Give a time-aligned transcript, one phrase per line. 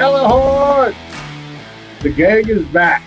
[0.00, 0.96] Good!
[2.00, 3.02] The gang is back.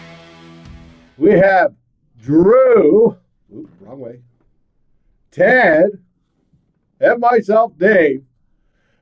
[1.17, 1.73] We have
[2.21, 3.17] Drew,
[3.51, 4.21] oops, wrong way,
[5.31, 5.87] Ted,
[6.99, 8.23] and myself, Dave,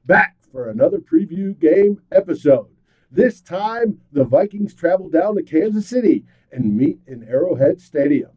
[0.06, 2.70] back for another preview game episode.
[3.12, 8.32] This time, the Vikings travel down to Kansas City and meet in Arrowhead Stadium.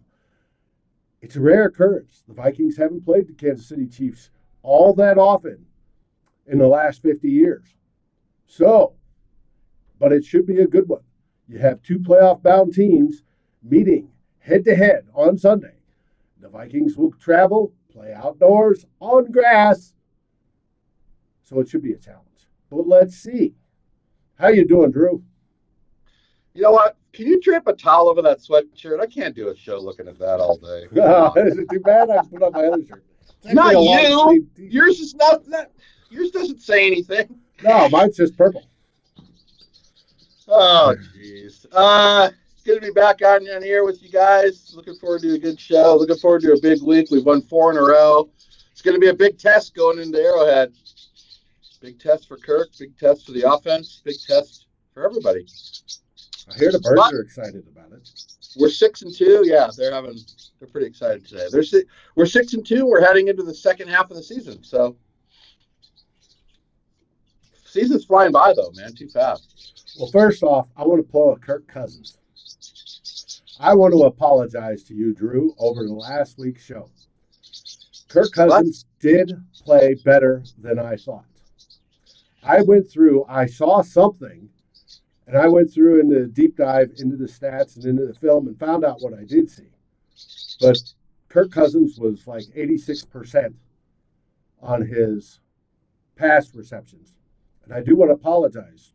[1.23, 2.25] It's a rare occurrence.
[2.27, 4.31] The Vikings haven't played the Kansas City Chiefs
[4.65, 5.65] all that often
[6.49, 7.67] in the last 50 years.
[8.49, 8.95] So,
[9.99, 11.03] but it should be a good one.
[11.49, 13.23] You have two playoff bound teams
[13.63, 15.75] meeting head to head on Sunday.
[16.41, 19.95] The Vikings will travel, play outdoors on grass.
[21.43, 22.25] So it should be a challenge.
[22.71, 23.55] But let's see.
[24.39, 25.23] How you doing, Drew?
[26.55, 26.97] You know what?
[27.13, 29.01] Can you drape a towel over that sweatshirt?
[29.01, 30.85] I can't do a show looking at that all day.
[31.49, 33.05] Is it too bad I put on my other shirt?
[33.45, 34.49] Not you.
[34.57, 35.73] Yours is not that.
[36.11, 37.39] Yours doesn't say anything.
[37.63, 38.65] No, mine's just purple.
[40.49, 41.67] Oh, jeez.
[41.73, 44.73] Uh, it's good to be back on, on here with you guys.
[44.75, 45.97] Looking forward to a good show.
[45.97, 47.09] Looking forward to a big week.
[47.11, 48.29] We've won four in a row.
[48.73, 50.73] It's going to be a big test going into Arrowhead.
[51.81, 52.69] Big test for Kirk.
[52.79, 54.03] Big test for the offense.
[54.05, 55.47] Big test for everybody.
[56.51, 58.09] I hear the birds are excited about it.
[58.57, 59.43] We're six and two.
[59.45, 60.19] Yeah, they're having.
[60.59, 61.47] They're pretty excited today.
[61.51, 61.83] They're
[62.15, 62.87] we're six and two.
[62.87, 64.63] We're heading into the second half of the season.
[64.63, 64.97] So
[67.75, 68.95] season's flying by though, man.
[68.95, 69.97] Too fast.
[69.99, 72.19] Well, first off, I want to pull a Kirk Cousins.
[73.61, 76.89] I want to apologize to you, Drew, over the last week's show.
[78.09, 79.33] Kirk Cousins did
[79.65, 81.27] play better than I thought.
[82.43, 84.49] I went through, I saw something,
[85.27, 88.47] and I went through in the deep dive into the stats and into the film
[88.47, 89.71] and found out what I did see.
[90.61, 90.79] But
[91.29, 93.55] Kirk Cousins was like 86%
[94.63, 95.41] on his
[96.17, 97.15] pass receptions.
[97.65, 98.93] And I do want to apologize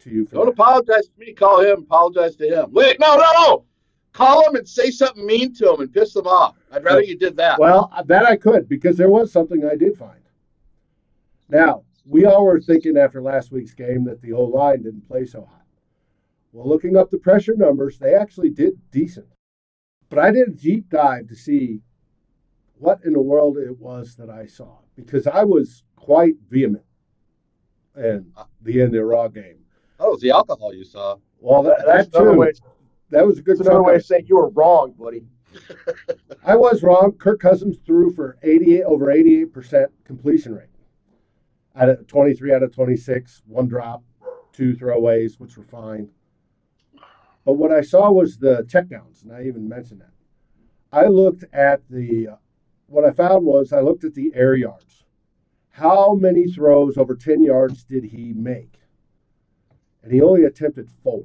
[0.00, 0.52] to you for Don't that.
[0.52, 1.32] apologize to me.
[1.32, 1.82] Call him.
[1.82, 2.72] Apologize to him.
[2.72, 3.64] Wait, no, no, no.
[4.12, 6.56] Call him and say something mean to him and piss him off.
[6.72, 7.58] I'd rather you did that.
[7.58, 10.20] Well, uh, that I could because there was something I did find.
[11.48, 15.26] Now, we all were thinking after last week's game that the O line didn't play
[15.26, 15.64] so hot.
[16.52, 19.28] Well, looking up the pressure numbers, they actually did decent.
[20.08, 21.80] But I did a deep dive to see
[22.74, 26.84] what in the world it was that I saw because I was quite vehement
[27.96, 29.58] in the end of the raw game.
[29.98, 31.16] Oh, it was the alcohol you saw.
[31.38, 32.32] Well, that, That's that too.
[32.32, 32.52] way.
[33.10, 35.24] That was a good That's another way of of saying you were wrong, buddy.
[36.44, 37.12] I was wrong.
[37.12, 40.68] Kirk Cousins threw for 88 over 88% completion rate.
[41.74, 44.02] Out of 23 out of 26, one drop,
[44.52, 46.08] two throwaways, which were fine.
[47.44, 50.10] But what I saw was the checkdowns, and I even mentioned that.
[50.92, 52.28] I looked at the
[52.86, 54.89] what I found was I looked at the air yards.
[55.80, 58.80] How many throws over 10 yards did he make?
[60.02, 61.24] And he only attempted four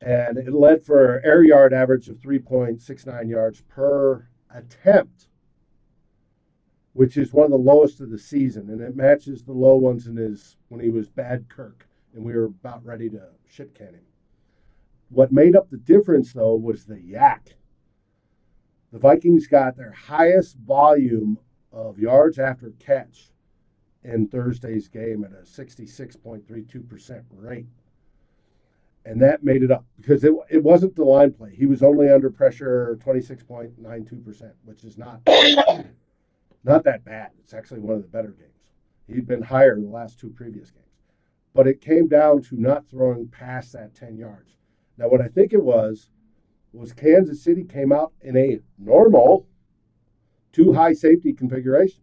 [0.00, 5.28] and it led for an air yard average of 3.69 yards per attempt,
[6.92, 10.06] which is one of the lowest of the season, and it matches the low ones
[10.06, 13.94] in his when he was bad Kirk, and we were about ready to shit can
[13.94, 14.06] him.
[15.08, 17.54] What made up the difference though was the YAC.
[18.92, 21.38] The Vikings got their highest volume
[21.72, 23.30] of yards after catch
[24.04, 27.66] in Thursday's game at a 66.32% rate
[29.08, 31.54] and that made it up because it, it wasn't the line play.
[31.54, 35.22] He was only under pressure 26.92%, which is not
[36.64, 37.30] not that bad.
[37.40, 38.72] It's actually one of the better games.
[39.06, 40.84] He'd been higher in the last two previous games.
[41.54, 44.56] But it came down to not throwing past that 10 yards.
[44.98, 46.10] Now, what I think it was,
[46.74, 49.46] was Kansas City came out in a normal
[50.52, 52.00] two high safety configuration.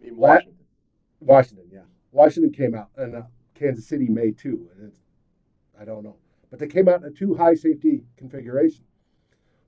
[0.00, 0.54] In Washington.
[1.20, 1.80] Washington, yeah.
[2.12, 3.22] Washington came out, and uh,
[3.54, 4.68] Kansas City may too.
[4.78, 4.92] And
[5.80, 6.16] I don't know.
[6.50, 8.84] But they came out in a two high safety configuration.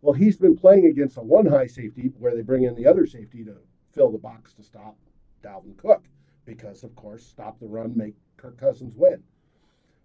[0.00, 3.06] Well, he's been playing against a one high safety where they bring in the other
[3.06, 3.56] safety to
[3.92, 4.96] fill the box to stop
[5.44, 6.04] Dalvin Cook
[6.44, 9.22] because, of course, stop the run, make Kirk Cousins win.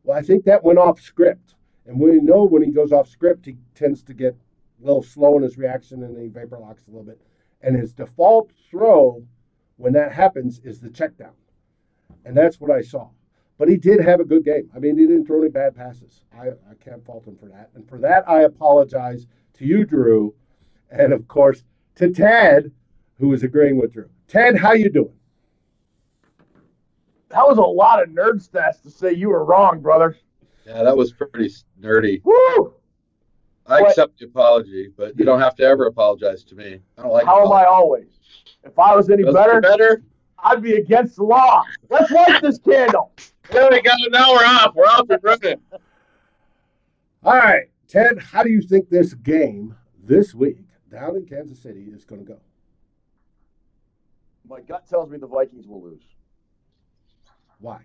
[0.03, 1.55] Well, I think that went off script.
[1.87, 4.33] And we know when he goes off script, he tends to get
[4.81, 7.19] a little slow in his reaction and he vapor locks a little bit.
[7.61, 9.23] And his default throw
[9.77, 11.33] when that happens is the check down.
[12.25, 13.09] And that's what I saw.
[13.57, 14.69] But he did have a good game.
[14.75, 16.21] I mean, he didn't throw any bad passes.
[16.37, 17.71] I, I can't fault him for that.
[17.73, 19.25] And for that, I apologize
[19.55, 20.35] to you, Drew,
[20.91, 21.63] and of course
[21.95, 22.71] to Ted,
[23.17, 24.09] who is agreeing with Drew.
[24.27, 25.13] Ted, how you doing?
[27.29, 30.15] That was a lot of nerd stats to say you were wrong, brother.
[30.65, 31.49] Yeah, that was pretty
[31.81, 32.21] nerdy.
[32.23, 32.73] Woo!
[33.67, 33.89] I What?
[33.89, 36.79] accept the apology, but you don't have to ever apologize to me.
[36.97, 37.25] I don't like.
[37.25, 38.07] How am I always?
[38.63, 40.03] If I was any Doesn't better, better?
[40.39, 41.63] I'd be against the law.
[41.89, 43.11] Let's light this candle.
[43.51, 43.91] There we go.
[44.09, 44.75] Now we're off.
[44.75, 45.61] We're off and running.
[47.23, 50.59] All right, Ted, how do you think this game this week
[50.89, 52.39] down in Kansas City is going to go?
[54.47, 56.03] My gut tells me the Vikings will lose.
[57.59, 57.81] Why?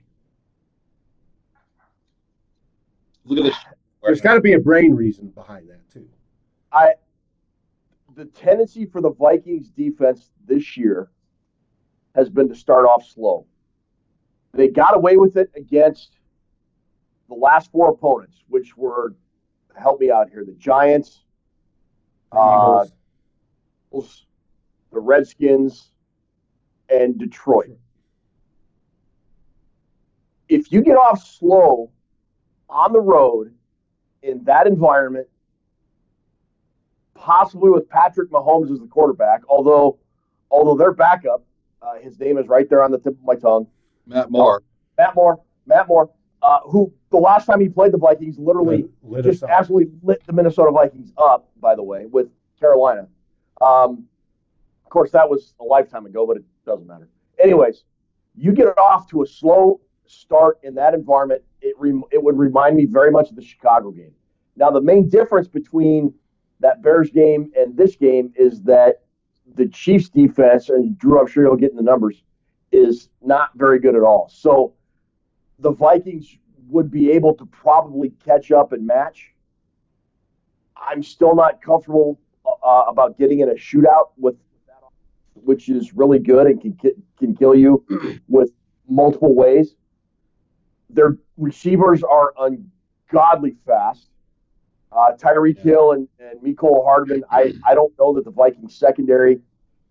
[3.25, 3.57] Look at this.
[4.03, 6.09] There's got to be a brain reason behind that too.
[6.73, 6.95] I
[8.15, 11.11] the tendency for the Vikings defense this year
[12.15, 13.47] has been to start off slow.
[14.53, 16.19] They got away with it against
[17.29, 19.15] the last four opponents, which were
[19.75, 21.25] help me out here, the Giants,
[22.33, 22.85] uh,
[23.91, 24.27] Eagles.
[24.93, 25.91] the Redskins,
[26.91, 27.79] and Detroit.
[30.49, 31.91] If you get off slow
[32.69, 33.55] on the road
[34.23, 35.27] in that environment,
[37.15, 39.99] possibly with Patrick Mahomes as the quarterback, although
[40.51, 41.45] although their backup,
[41.81, 43.67] uh, his name is right there on the tip of my tongue,
[44.07, 44.63] Matt Moore.
[44.99, 46.11] Matt Moore, Matt Moore,
[46.43, 50.23] uh, who the last time he played the Vikings literally Lit- lit just absolutely lit
[50.27, 52.29] the Minnesota Vikings up, by the way, with
[52.59, 53.09] Carolina.
[53.61, 54.07] Um,
[54.85, 57.09] of course, that was a lifetime ago, but it doesn't matter.
[57.43, 57.85] Anyways,
[58.35, 62.77] you get off to a slow start in that environment, it, rem- it would remind
[62.77, 64.13] me very much of the Chicago game.
[64.57, 66.13] Now, the main difference between
[66.61, 69.03] that Bears game and this game is that
[69.55, 72.23] the Chiefs defense, and Drew, I'm sure you'll get in the numbers,
[72.71, 74.29] is not very good at all.
[74.33, 74.75] So
[75.59, 76.37] the Vikings
[76.69, 79.33] would be able to probably catch up and match.
[80.77, 84.37] I'm still not comfortable uh, about getting in a shootout with
[85.35, 86.77] which is really good and can
[87.19, 87.85] can kill you
[88.29, 88.51] with
[88.89, 89.75] multiple ways.
[90.91, 94.09] Their receivers are ungodly fast.
[94.91, 97.25] Uh, Tyreek Hill and, and Mecole Hardman.
[97.31, 99.41] I, I don't know that the Vikings secondary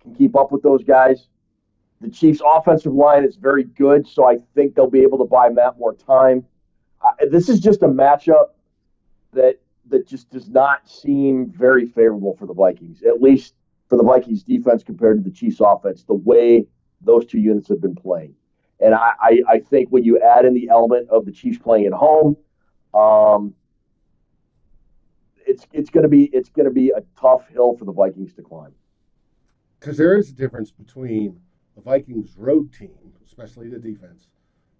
[0.01, 1.27] can keep up with those guys.
[2.01, 5.49] The Chiefs' offensive line is very good, so I think they'll be able to buy
[5.49, 6.45] Matt more time.
[7.03, 8.49] Uh, this is just a matchup
[9.33, 9.59] that
[9.89, 13.55] that just does not seem very favorable for the Vikings, at least
[13.89, 16.65] for the Vikings defense compared to the Chiefs offense, the way
[17.01, 18.35] those two units have been playing.
[18.81, 21.85] And I, I, I think when you add in the element of the Chiefs playing
[21.85, 22.35] at home,
[22.93, 23.53] um,
[25.45, 28.73] it's it's gonna be it's gonna be a tough hill for the Vikings to climb.
[29.79, 31.39] Because there is a difference between
[31.75, 34.27] the Vikings road team, especially the defense,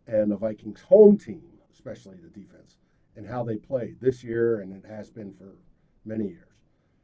[0.07, 1.43] and the Vikings home team,
[1.73, 2.77] especially the defense,
[3.15, 5.55] and how they played this year, and it has been for
[6.05, 6.47] many years.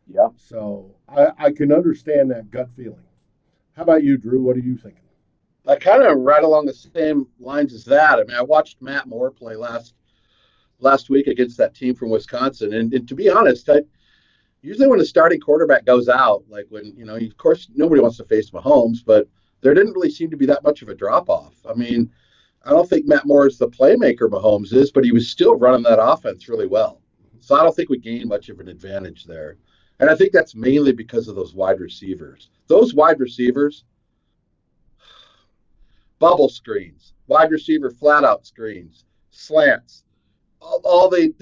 [0.08, 0.30] Yeah.
[0.36, 3.04] So I, I can understand that gut feeling.
[3.76, 4.42] How about you, Drew?
[4.42, 5.07] What are you thinking?
[5.68, 8.20] I kind of right along the same lines as that.
[8.20, 9.94] I mean, I watched Matt Moore play last
[10.80, 13.82] last week against that team from Wisconsin, and, and to be honest, I,
[14.62, 18.18] usually when a starting quarterback goes out, like when you know, of course, nobody wants
[18.18, 19.28] to face Mahomes, but
[19.62, 21.56] there didn't really seem to be that much of a drop off.
[21.68, 22.12] I mean,
[22.64, 25.84] I don't think Matt Moore is the playmaker Mahomes is, but he was still running
[25.84, 27.02] that offense really well.
[27.40, 29.58] So I don't think we gained much of an advantage there.
[30.00, 32.50] And I think that's mainly because of those wide receivers.
[32.68, 33.86] Those wide receivers,
[36.20, 40.04] bubble screens, wide receiver flat out screens, slants,
[40.62, 41.34] all, all they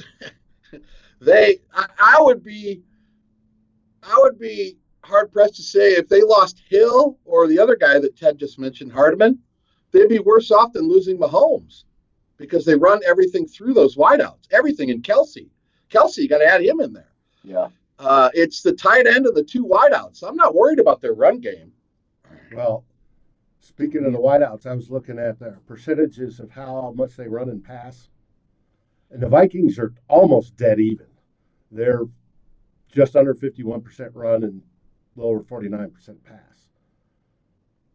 [1.22, 2.82] they I, I would be
[4.04, 8.00] I would be hard pressed to say if they lost Hill or the other guy
[8.00, 9.40] that Ted just mentioned, Hardman,
[9.92, 11.84] they'd be worse off than losing Mahomes
[12.38, 15.48] because they run everything through those wideouts, everything in Kelce.
[15.90, 17.14] Kelce, you got to add him in there.
[17.44, 17.68] Yeah.
[17.98, 20.24] Uh, it's the tight end of the two wideouts.
[20.24, 21.72] I'm not worried about their run game.
[22.54, 22.84] Well,
[23.66, 27.50] Speaking of the wideouts, I was looking at the percentages of how much they run
[27.50, 28.10] and pass.
[29.10, 31.08] And the Vikings are almost dead even.
[31.72, 32.04] They're
[32.92, 34.62] just under 51% run and
[35.16, 35.92] lower 49%
[36.24, 36.70] pass.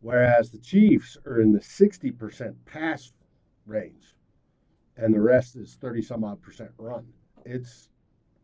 [0.00, 3.12] Whereas the Chiefs are in the 60% pass
[3.64, 4.16] range
[4.96, 7.06] and the rest is 30 some odd percent run.
[7.44, 7.90] It's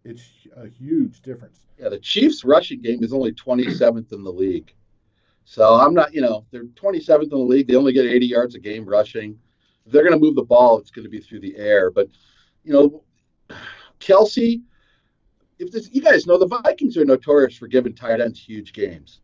[0.04, 1.66] it's a huge difference.
[1.76, 4.72] Yeah, the Chiefs rushing game is only 27th in the league.
[5.48, 7.68] So I'm not, you know, they're 27th in the league.
[7.68, 9.38] They only get 80 yards a game rushing.
[9.86, 11.88] If they're going to move the ball, it's going to be through the air.
[11.88, 12.08] But,
[12.64, 13.04] you know,
[14.00, 14.60] Kelce,
[15.60, 19.20] if this, you guys know, the Vikings are notorious for giving tight ends huge games.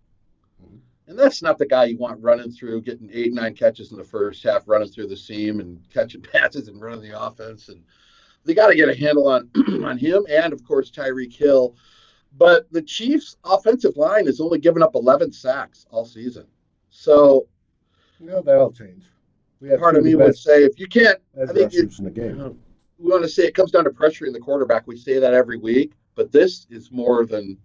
[1.08, 4.04] And that's not the guy you want running through, getting eight, nine catches in the
[4.04, 7.68] first half, running through the seam and catching passes and running the offense.
[7.68, 7.82] And
[8.44, 9.50] they got to get a handle on
[9.84, 11.74] on him and, of course, Tyreek Hill.
[12.38, 16.46] But the Chiefs' offensive line has only given up 11 sacks all season.
[16.90, 17.46] So,
[18.20, 19.04] no, that'll change.
[19.78, 22.58] part of me would say if you can't, I think you, in the game.
[22.98, 24.86] we want to say it comes down to pressuring the quarterback.
[24.86, 27.58] We say that every week, but this is more than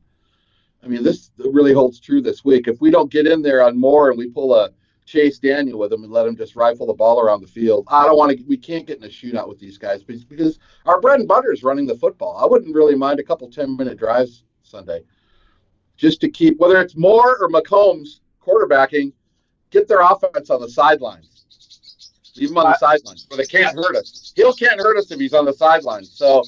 [0.83, 2.67] I mean, this really holds true this week.
[2.67, 4.69] If we don't get in there on more and we pull a
[5.05, 8.05] Chase Daniel with him and let him just rifle the ball around the field, I
[8.05, 8.43] don't want to.
[8.45, 11.63] We can't get in a shootout with these guys because our bread and butter is
[11.63, 12.38] running the football.
[12.38, 15.01] I wouldn't really mind a couple 10 minute drives Sunday
[15.97, 19.12] just to keep, whether it's Moore or Mahomes quarterbacking,
[19.71, 21.45] get their offense on the sidelines.
[22.38, 24.31] Leave them on the sidelines where they can't hurt us.
[24.36, 26.12] Hill can't hurt us if he's on the sidelines.
[26.12, 26.43] So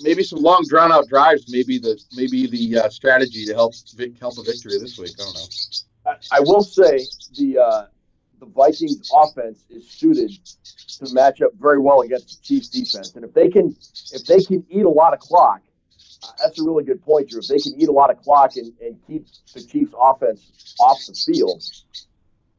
[0.00, 3.74] maybe some long drawn out drives maybe the maybe the uh, strategy to help
[4.20, 5.10] help a victory this week.
[5.18, 6.12] I don't know.
[6.32, 7.00] I, I will say
[7.36, 7.86] the uh,
[8.38, 10.30] the Vikings offense is suited
[10.98, 13.74] to match up very well against the Chiefs defense, and if they can
[14.12, 15.60] if they can eat a lot of clock,
[16.38, 17.40] that's a really good point, Drew.
[17.40, 20.98] If they can eat a lot of clock and, and keep the Chiefs offense off
[21.06, 21.62] the field,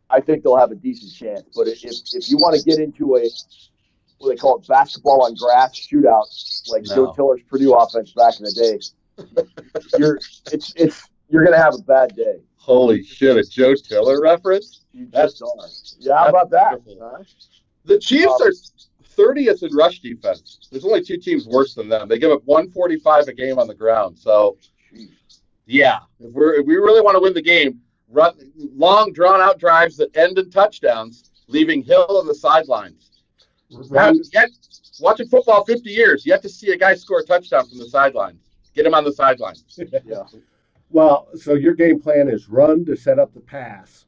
[0.09, 1.43] I think they'll have a decent chance.
[1.55, 3.29] But if if you want to get into a
[4.19, 6.25] what they call it basketball on grass shootout,
[6.71, 6.95] like no.
[6.95, 8.79] Joe Tiller's Purdue offense back in the day.
[9.97, 10.19] you're
[10.51, 12.39] it's it's you're gonna have a bad day.
[12.57, 13.37] Holy shit!
[13.37, 14.85] A Joe Tiller reference?
[14.93, 15.49] You that's are.
[15.99, 16.81] Yeah, how about that?
[17.01, 17.23] Huh?
[17.85, 18.51] The Chiefs um, are
[19.17, 20.67] 30th in rush defense.
[20.71, 22.07] There's only two teams worse than them.
[22.07, 24.17] They give up 145 a game on the ground.
[24.17, 24.57] So,
[25.65, 28.33] yeah, if we if we really want to win the game, run
[28.75, 33.07] long drawn out drives that end in touchdowns, leaving Hill on the sidelines
[33.69, 34.49] yet,
[34.99, 37.89] watching football 50 years, you have to see a guy score a touchdown from the
[37.89, 38.41] sidelines.
[38.73, 39.63] Get him on the sidelines.
[40.05, 40.23] yeah.
[40.89, 44.05] Well, so your game plan is run to set up the pass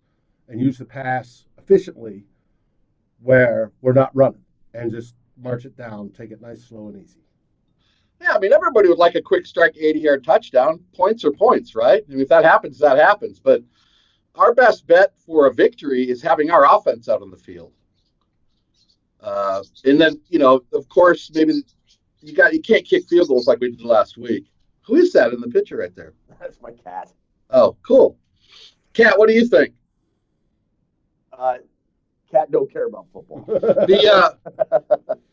[0.47, 2.23] and use the pass efficiently
[3.21, 7.19] where we're not running and just march it down, take it nice, slow, and easy.
[8.21, 10.81] Yeah, I mean, everybody would like a quick strike 80 yard touchdown.
[10.93, 12.03] Points are points, right?
[12.07, 13.39] I mean, if that happens, that happens.
[13.39, 13.63] But
[14.35, 17.71] our best bet for a victory is having our offense out on the field.
[19.21, 21.53] Uh, and then, you know, of course, maybe
[22.21, 24.45] you got you can't kick field goals like we did last week.
[24.81, 26.13] Who is that in the picture right there?
[26.39, 27.11] That's my cat.
[27.49, 28.17] Oh, cool.
[28.93, 29.73] Cat, what do you think?
[31.31, 31.57] Uh,
[32.31, 33.43] cat don't care about football.
[33.47, 34.35] the
[34.71, 34.79] uh,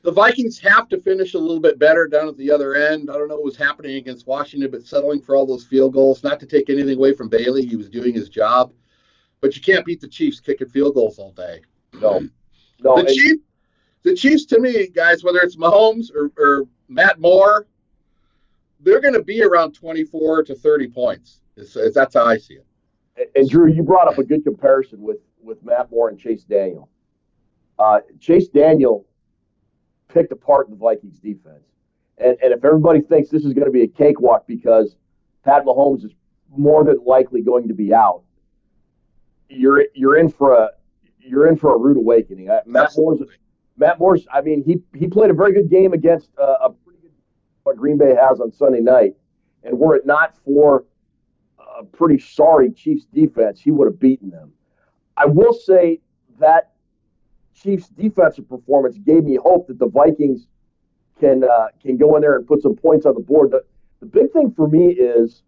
[0.02, 3.10] the Vikings have to finish a little bit better down at the other end.
[3.10, 6.22] I don't know what was happening against Washington, but settling for all those field goals.
[6.22, 8.72] Not to take anything away from Bailey, he was doing his job,
[9.40, 11.60] but you can't beat the Chiefs kicking field goals all day.
[12.00, 12.26] No,
[12.80, 13.02] no.
[13.02, 13.42] The Chiefs
[14.06, 17.66] the Chiefs, to me, guys, whether it's Mahomes or, or Matt Moore,
[18.78, 21.40] they're going to be around 24 to 30 points.
[21.56, 22.66] It's, it's, that's how I see it.
[23.16, 26.44] And, and, Drew, you brought up a good comparison with, with Matt Moore and Chase
[26.44, 26.90] Daniel.
[27.78, 29.06] Uh, Chase Daniel
[30.08, 31.64] picked apart the Vikings defense.
[32.18, 34.96] And, and if everybody thinks this is going to be a cakewalk because
[35.44, 36.12] Pat Mahomes is
[36.56, 38.22] more than likely going to be out,
[39.48, 40.70] you're you're in for a
[41.20, 42.48] you're in for a rude awakening.
[42.66, 43.20] Matt Moore's
[43.76, 47.00] Matt Morris, I mean, he he played a very good game against uh, a pretty
[47.02, 47.10] good
[47.62, 49.14] what Green Bay has on Sunday night,
[49.62, 50.84] and were it not for
[51.78, 54.52] a pretty sorry Chiefs defense, he would have beaten them.
[55.16, 56.00] I will say
[56.38, 56.72] that
[57.54, 60.46] Chiefs defensive performance gave me hope that the Vikings
[61.18, 63.50] can uh, can go in there and put some points on the board.
[63.50, 63.64] The
[64.00, 65.42] the big thing for me is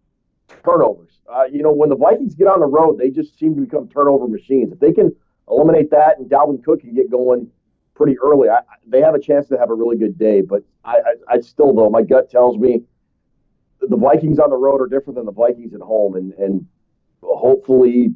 [0.65, 1.21] turnovers.
[1.31, 3.89] Uh, you know, when the Vikings get on the road, they just seem to become
[3.89, 4.73] turnover machines.
[4.73, 5.15] If they can
[5.51, 7.51] eliminate that and Dalvin Cook can get going
[7.95, 8.49] pretty early.
[8.49, 11.41] I, they have a chance to have a really good day, but I, I, I
[11.41, 12.85] still though my gut tells me
[13.81, 16.67] the Vikings on the road are different than the Vikings at home, and and
[17.23, 18.15] hopefully,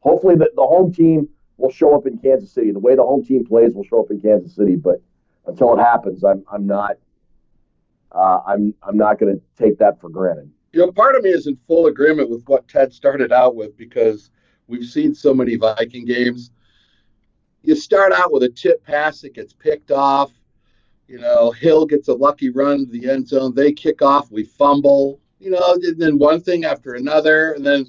[0.00, 2.72] hopefully the, the home team will show up in Kansas City.
[2.72, 5.02] The way the home team plays will show up in Kansas City, but
[5.46, 6.96] until it happens, I'm I'm not
[8.12, 10.50] uh, I'm I'm not going to take that for granted.
[10.72, 13.76] You know, part of me is in full agreement with what Ted started out with
[13.76, 14.30] because
[14.68, 16.50] We've seen so many Viking games.
[17.62, 20.30] You start out with a tip pass that gets picked off.
[21.08, 23.54] You know, Hill gets a lucky run to the end zone.
[23.54, 24.30] They kick off.
[24.30, 25.20] We fumble.
[25.40, 27.86] You know, and then one thing after another, and then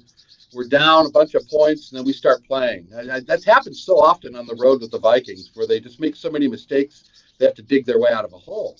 [0.52, 2.88] we're down a bunch of points, and then we start playing.
[2.92, 6.16] And that's happened so often on the road with the Vikings, where they just make
[6.16, 7.04] so many mistakes
[7.38, 8.78] they have to dig their way out of a hole.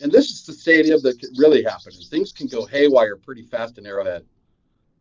[0.00, 3.42] And this is the stadium that can really happen, and things can go haywire pretty
[3.42, 4.24] fast in Arrowhead.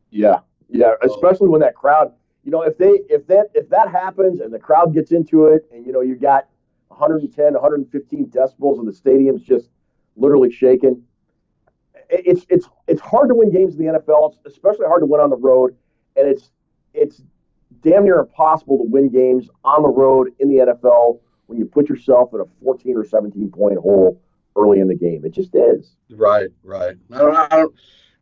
[0.09, 0.39] Yeah,
[0.69, 2.13] yeah, especially when that crowd.
[2.43, 5.65] You know, if they if that if that happens and the crowd gets into it,
[5.73, 6.47] and you know you've got
[6.89, 9.69] 110, 115 decibels, and the stadium's just
[10.15, 11.01] literally shaking.
[12.09, 14.33] It's it's it's hard to win games in the NFL.
[14.45, 15.75] It's especially hard to win on the road,
[16.15, 16.51] and it's
[16.93, 17.21] it's
[17.81, 21.89] damn near impossible to win games on the road in the NFL when you put
[21.89, 24.21] yourself in a 14 or 17 point hole
[24.55, 25.23] early in the game.
[25.25, 25.95] It just is.
[26.09, 26.95] Right, right.
[27.11, 27.75] I don't, I don't.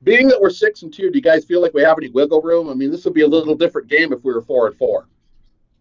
[0.04, 2.42] Being that we're six and two, do you guys feel like we have any wiggle
[2.42, 2.70] room?
[2.70, 5.08] I mean, this would be a little different game if we were four and four.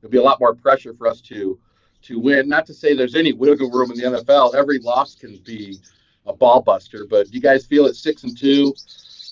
[0.00, 1.58] It'd be a lot more pressure for us to
[2.02, 2.48] to win.
[2.48, 4.54] Not to say there's any wiggle room in the NFL.
[4.54, 5.78] Every loss can be
[6.26, 7.06] a ball buster.
[7.08, 8.74] But do you guys feel at six and two?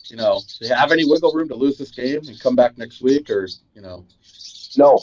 [0.09, 2.77] You know, do you have any wiggle room to lose this game and come back
[2.77, 4.05] next week, or you know?
[4.77, 4.99] No.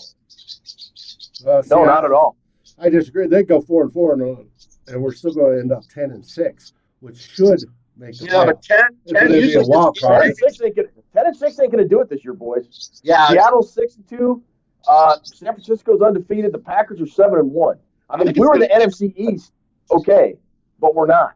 [1.46, 2.36] Uh, see, No, I- not at all.
[2.80, 3.28] I disagree.
[3.28, 4.42] They go four and four, and, uh,
[4.88, 7.64] and we're still going to end up ten and six, which should
[7.96, 8.68] make the Yeah, but playoffs.
[8.68, 10.22] 10, It's 10 gonna be a usually wild card.
[10.22, 13.02] Ten and six ain't gonna ten and six ain't gonna do it this year, boys.
[13.04, 14.44] Yeah, Seattle's six and two.
[14.88, 16.52] Uh, San Francisco's undefeated.
[16.52, 17.78] The Packers are seven and one.
[18.10, 19.52] I mean, if we were in the NFC East,
[19.92, 20.36] okay,
[20.80, 21.34] but we're not.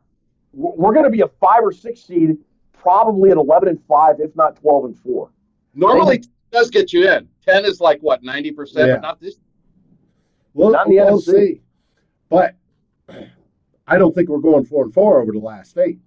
[0.54, 2.38] We're we're going to be a five or six seed,
[2.74, 5.32] probably at eleven and five, if not twelve and four.
[5.74, 7.28] normally 10 does get you in.
[7.46, 8.96] Ten is like what ninety percent, Yeah.
[8.96, 9.36] but not this.
[10.54, 11.32] We'll, Not in the we'll NFC.
[11.32, 11.62] see.
[12.30, 12.56] But
[13.88, 16.00] I don't think we're going four and four over the last eight.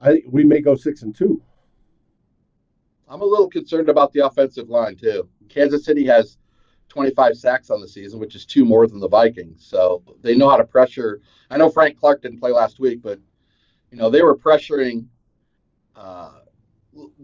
[0.00, 1.42] I think we may go six and two.
[3.08, 5.28] I'm a little concerned about the offensive line too.
[5.50, 6.38] Kansas City has
[6.90, 9.64] 25 sacks on the season, which is two more than the Vikings.
[9.64, 11.22] So they know how to pressure.
[11.48, 13.18] I know Frank Clark didn't play last week, but
[13.90, 15.06] you know they were pressuring
[15.96, 16.40] uh,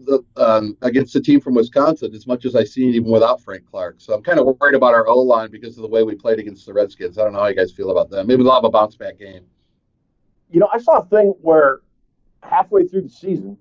[0.05, 3.65] the um, against the team from Wisconsin as much as I seen even without Frank
[3.69, 3.95] Clark.
[3.99, 6.39] So I'm kind of worried about our O line because of the way we played
[6.39, 7.17] against the Redskins.
[7.17, 8.25] I don't know how you guys feel about that.
[8.25, 9.45] Maybe they'll have a bounce back game.
[10.49, 11.81] You know, I saw a thing where
[12.41, 13.57] halfway through the season,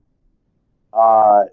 [0.93, 1.45] uh,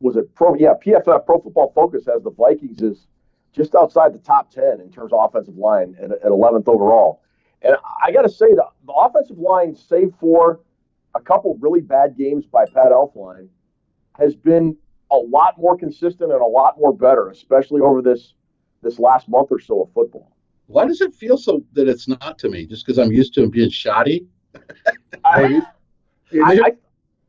[0.00, 0.54] was it pro?
[0.56, 3.06] Yeah, PFF Pro Football Focus has the Vikings is
[3.54, 7.22] just outside the top ten in terms of offensive line at, at 11th overall.
[7.62, 10.60] And I got to say the, the offensive line, save for
[11.14, 13.48] a couple really bad games by Pat Elflein,
[14.18, 14.76] has been
[15.10, 18.34] a lot more consistent and a lot more better, especially over this
[18.82, 20.36] this last month or so of football.
[20.66, 22.66] Why does it feel so that it's not to me?
[22.66, 24.26] Just because I'm used to him being shoddy?
[25.36, 25.60] Maybe.
[26.42, 26.72] I, I,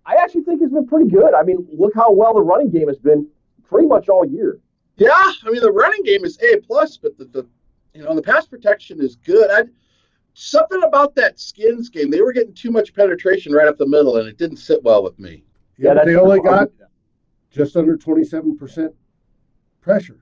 [0.05, 1.33] I actually think it's been pretty good.
[1.33, 3.27] I mean, look how well the running game has been
[3.67, 4.59] pretty much all year.
[4.97, 7.47] Yeah, I mean the running game is A plus, but the, the
[7.93, 9.49] you know the pass protection is good.
[9.51, 9.63] I
[10.33, 14.17] something about that skins game, they were getting too much penetration right up the middle,
[14.17, 15.43] and it didn't sit well with me.
[15.77, 16.69] yeah, but that's they only problem.
[16.79, 16.89] got
[17.51, 18.93] just under 27%
[19.79, 20.19] pressure,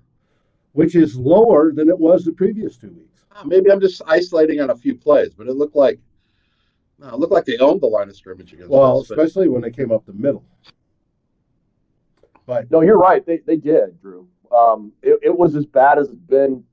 [0.73, 3.25] which is lower than it was the previous two weeks.
[3.31, 5.99] Ah, Maybe I'm just isolating on a few plays, but it looked like
[6.99, 9.07] no, it looked like they owned the line of scrimmage against Well, us.
[9.07, 10.45] But especially when they came up the middle.
[12.45, 13.25] But No, you're right.
[13.25, 14.27] They, they did, Drew.
[14.53, 16.63] Um, it, it was as bad as it's been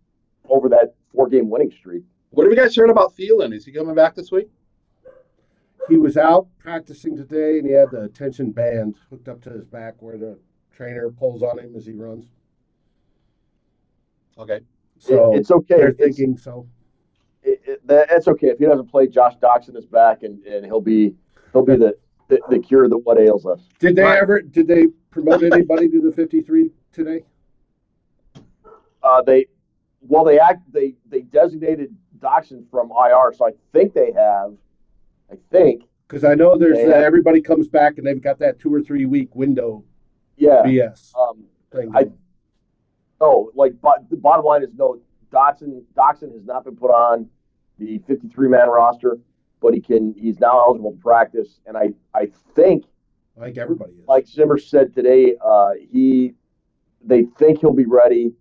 [0.48, 2.02] over that four game winning streak.
[2.30, 3.54] what have you guys heard about Thielen?
[3.54, 4.48] Is he coming back this week?
[5.88, 9.64] he was out practicing today and he had the tension band hooked up to his
[9.64, 10.38] back where the
[10.72, 12.26] trainer pulls on him as he runs.
[14.38, 14.60] Okay.
[14.98, 15.76] So It- it's okay.
[15.78, 16.66] they're It's- thinking so.
[17.42, 19.06] It, it, that's okay if he doesn't play.
[19.08, 21.14] Josh Doctson is back, and, and he'll be
[21.52, 21.96] he'll be the,
[22.28, 23.60] the, the cure that what ails us.
[23.78, 24.18] Did they Right.
[24.20, 27.24] ever did they promote anybody to the 53 today?
[29.02, 29.46] Uh, they
[30.00, 34.52] well they act they they designated Doctson from IR, so I think they have.
[35.30, 38.72] I think Because I know there's uh, everybody comes back and they've got that two
[38.74, 39.84] or three week window
[40.36, 40.62] yeah.
[40.64, 41.92] BS Um, thing.
[41.94, 42.10] I-
[43.20, 45.00] No, like, but the bottom line is no.
[45.30, 47.28] Dotson Doctson has not been put on
[47.78, 49.18] the 53 man roster,
[49.60, 50.12] but he can.
[50.18, 52.86] He's now eligible to practice, and I I think,
[53.40, 54.08] I think everybody is.
[54.08, 56.34] like Zimmer said today, uh, he
[57.04, 58.32] they think he'll be ready,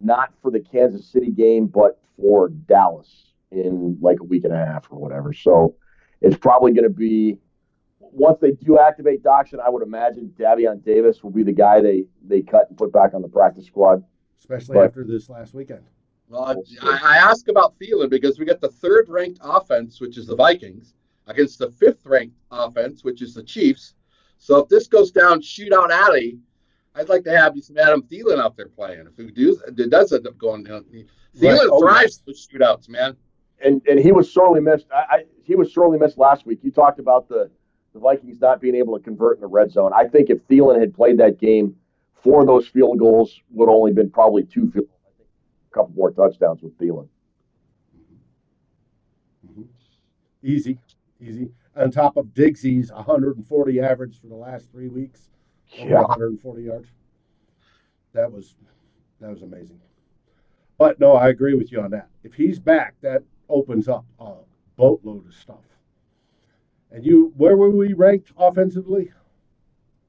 [0.00, 4.56] not for the Kansas City game, but for Dallas in like a week and a
[4.56, 5.32] half or whatever.
[5.32, 5.74] So
[6.20, 7.38] it's probably going to be.
[7.98, 12.04] Once they do activate Doctson, I would imagine Davion Davis will be the guy they,
[12.24, 14.02] they cut and put back on the practice squad.
[14.38, 15.82] especially but- after this last weekend.
[16.28, 20.26] Well, I, I ask about Thielen because we got the third ranked offense, which is
[20.26, 20.94] the Vikings,
[21.28, 23.94] against the fifth ranked offense, which is the Chiefs.
[24.38, 26.38] So if this goes down shootout alley,
[26.96, 29.06] I'd like to have you some Adam Thielen out there playing.
[29.06, 30.84] If he does, it does end up going down.
[30.84, 31.68] Thielen Right.
[31.70, 33.16] Oh, thrives with shootouts, man.
[33.62, 34.86] and and he was sorely missed.
[34.92, 36.60] I, I he was sorely missed last week.
[36.62, 37.50] You talked about the
[37.92, 39.92] the Vikings not being able to convert in the red zone.
[39.94, 41.76] I think if Thielen had played that game,
[42.22, 44.86] four of those field goals would only been probably two field.
[45.06, 45.28] I think
[45.70, 47.08] a couple more touchdowns with Thielen.
[49.46, 49.62] Mm-hmm.
[50.42, 50.78] Easy,
[51.20, 51.50] easy.
[51.76, 55.35] On top of Diggsy's 140 average for the last three weeks, over
[55.72, 56.00] Yeah.
[56.02, 56.88] 140 yards.
[58.12, 58.54] That was
[59.20, 59.80] that was amazing.
[60.78, 62.08] But no, I agree with you on that.
[62.22, 64.34] If he's back, that opens up a
[64.76, 65.60] boatload of stuff.
[66.90, 69.12] And you, where were we ranked offensively,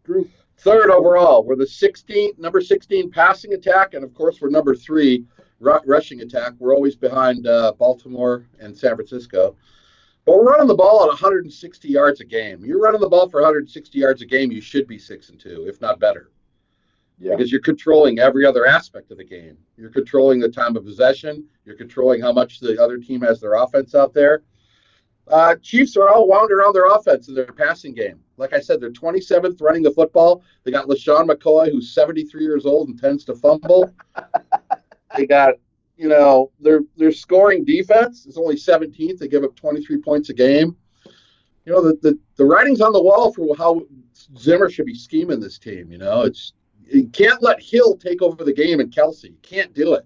[0.04, 0.30] Drew?
[0.60, 5.24] Third overall, we're the 16th, number 16 passing attack, and of course we're number three
[5.60, 6.54] ru- rushing attack.
[6.58, 9.56] We're always behind uh, Baltimore and San Francisco.
[10.28, 12.64] But we're running the ball at 160 yards a game.
[12.66, 14.52] You're running the ball for 160 yards a game.
[14.52, 16.32] You should be six and two, if not better.
[17.18, 17.32] Yeah.
[17.32, 19.58] because you're controlling every other aspect of the game.
[19.76, 21.46] You're controlling the time of possession.
[21.66, 24.44] You're controlling how much the other team has their offense out there.
[25.28, 28.20] Uh, Chiefs are all wound around their offense and their passing game.
[28.36, 30.44] Like I said, they're 27th running the football.
[30.64, 33.92] They got LeSean McCoy, who's 73 years old and tends to fumble.
[35.18, 35.56] they got,
[35.98, 39.18] you know, their their scoring defense is only 17th.
[39.18, 40.76] They give up 23 points a game.
[41.66, 43.82] You know, the, the, the writing's on the wall for how
[44.38, 45.92] Zimmer should be scheming this team.
[45.92, 46.54] You know, it's
[46.86, 49.26] you can't let Hill take over the game and Kelce.
[49.26, 50.06] You can't do it.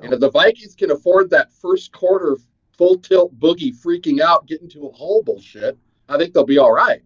[0.00, 2.36] And if the Vikings can afford that first quarter
[2.76, 5.76] full tilt boogie freaking out, getting to a hole bullshit,
[6.08, 7.02] I think they'll be all right.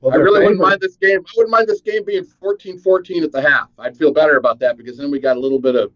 [0.00, 1.20] Well, I really wouldn't mind this game.
[1.20, 3.70] I wouldn't mind this game being 14-14 at the half.
[3.78, 5.92] I'd feel better about that because then we got a little bit of,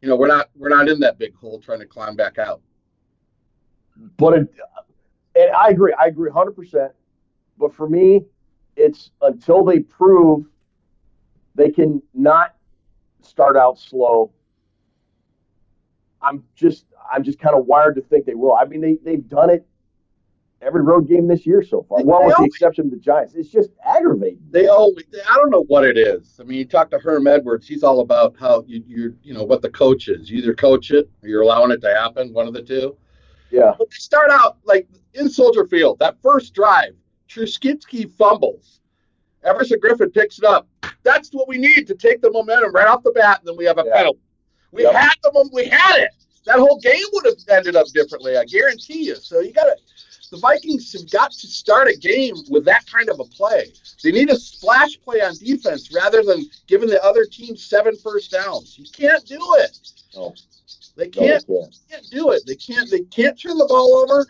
[0.00, 2.60] you know, we're not we're not in that big hole trying to climb back out.
[4.16, 4.54] But it,
[5.34, 6.90] and I agree, I agree 100%.
[7.58, 8.24] But for me,
[8.76, 10.46] it's until they prove
[11.54, 12.54] they can not
[13.22, 14.32] start out slow.
[16.22, 18.54] I'm just, I'm just kind of wired to think they will.
[18.54, 19.66] I mean, they they've done it
[20.60, 21.98] every road game this year so far.
[21.98, 24.40] They- Well, they with the exception of the Giants, it's just aggravating.
[24.50, 26.36] They always I don't know what it is.
[26.40, 29.44] I mean, you talk to Herm Edwards, he's all about how you you you know
[29.44, 30.30] what the coach is.
[30.30, 32.96] You either coach it or you're allowing it to happen, one of the two.
[33.50, 36.94] Yeah, But they start out like in Soldier Field, that first drive,
[37.28, 38.80] Trubisky fumbles.
[39.42, 40.68] Everson Griffen picks it up.
[41.02, 43.64] That's what we need to take the momentum right off the bat, and then we
[43.64, 43.94] have a Yeah.
[43.94, 44.18] penalty.
[44.72, 44.92] We Yep.
[44.94, 46.10] had the we had it.
[46.44, 49.14] That whole game would have ended up differently, I guarantee you.
[49.14, 49.76] So you gotta
[50.30, 53.72] the Vikings have got to start a game with that kind of a play.
[54.02, 58.30] They need a splash play on defense rather than giving the other team seven first
[58.30, 58.78] downs.
[58.78, 59.78] You can't do it.
[60.14, 60.34] No.
[60.96, 61.76] They can't they can't.
[61.90, 62.42] can't do it.
[62.46, 62.90] They can't.
[62.90, 64.26] They can't turn the ball over,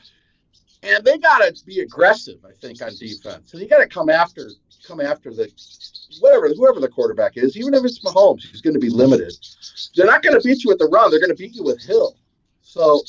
[0.83, 2.39] and they got to be aggressive.
[2.45, 4.51] I think on defense, and you got to come after
[4.87, 5.51] come after the
[6.21, 7.57] whatever whoever the quarterback is.
[7.57, 9.33] Even if it's Mahomes, he's going to be limited.
[9.97, 11.11] They're not going to beat you with the run.
[11.11, 12.17] They're going to beat you with Hill.
[12.61, 13.03] So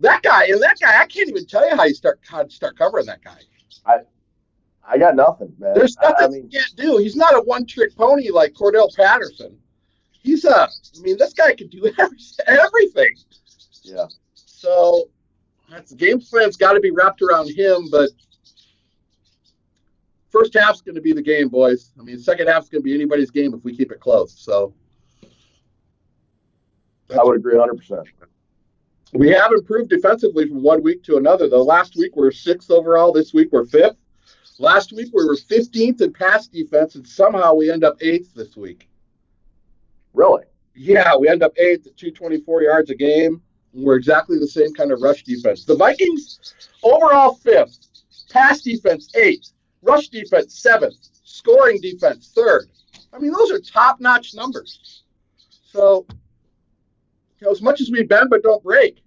[0.00, 2.50] that guy and that guy, I can't even tell you how you start how to
[2.50, 3.38] start covering that guy.
[3.86, 3.98] I
[4.86, 5.74] I got nothing, man.
[5.74, 6.98] There's I- nothing I mean, he can't do.
[6.98, 9.56] He's not a one trick pony like Cordarrelle Patterson.
[10.10, 10.54] He's a.
[10.62, 10.68] I
[11.00, 11.84] mean, this guy can do
[12.46, 13.14] everything.
[13.82, 14.06] yeah.
[14.34, 15.08] So
[15.70, 17.88] that's the game plan's got to be wrapped around him.
[17.90, 18.10] But
[20.30, 21.92] first half's going to be the game, boys.
[21.98, 24.34] I mean, second half's going to be anybody's game if we keep it close.
[24.38, 24.74] So
[27.18, 28.04] I would agree 100%.
[29.14, 31.48] We have improved defensively from one week to another.
[31.48, 33.12] Though last week we were sixth overall.
[33.12, 33.96] This week we're fifth.
[34.58, 38.56] Last week we were 15th in pass defense, and somehow we end up eighth this
[38.56, 38.88] week.
[40.12, 40.44] Really?
[40.74, 43.40] Yeah, we end up eighth at 224 yards a game.
[43.72, 45.64] We're exactly the same kind of rush defense.
[45.64, 47.88] The Vikings overall fifth,
[48.30, 52.68] pass defense eighth, rush defense seventh, scoring defense third.
[53.12, 55.02] I mean, those are top-notch numbers.
[55.64, 56.06] So,
[57.40, 59.03] you know, as much as we bend but don't break,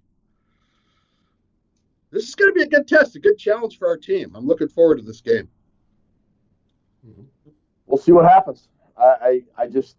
[2.10, 4.32] this is going to be a good test, a good challenge for our team.
[4.34, 5.48] I'm looking forward to this game.
[7.86, 8.68] We'll see what happens.
[8.96, 9.96] I, I, I just,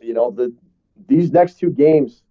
[0.00, 0.54] you know, the
[1.06, 2.22] these next two games,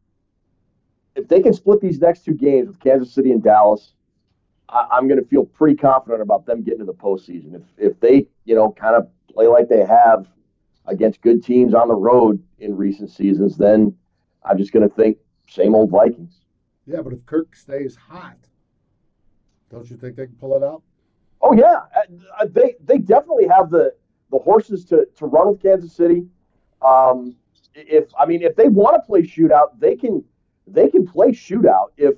[1.15, 3.93] if they can split these next two games with Kansas City and Dallas,
[4.69, 7.55] I, I'm going to feel pretty confident about them getting to the postseason.
[7.55, 10.27] If if they, you know, kind of play like they have
[10.85, 13.95] against good teams on the road in recent seasons, then
[14.43, 15.17] I'm just going to think
[15.49, 16.41] same old Vikings.
[16.85, 18.37] Yeah, but if Kirk stays hot,
[19.69, 20.81] don't you think they can pull it out?
[21.41, 23.93] Oh yeah, Uh, uh, they they definitely have the
[24.31, 26.25] the horses to to run with Kansas City.
[26.81, 27.35] Um,
[27.73, 30.23] if I mean, if they want to play shootout, they can
[30.65, 31.89] they can play shootout.
[31.97, 32.15] If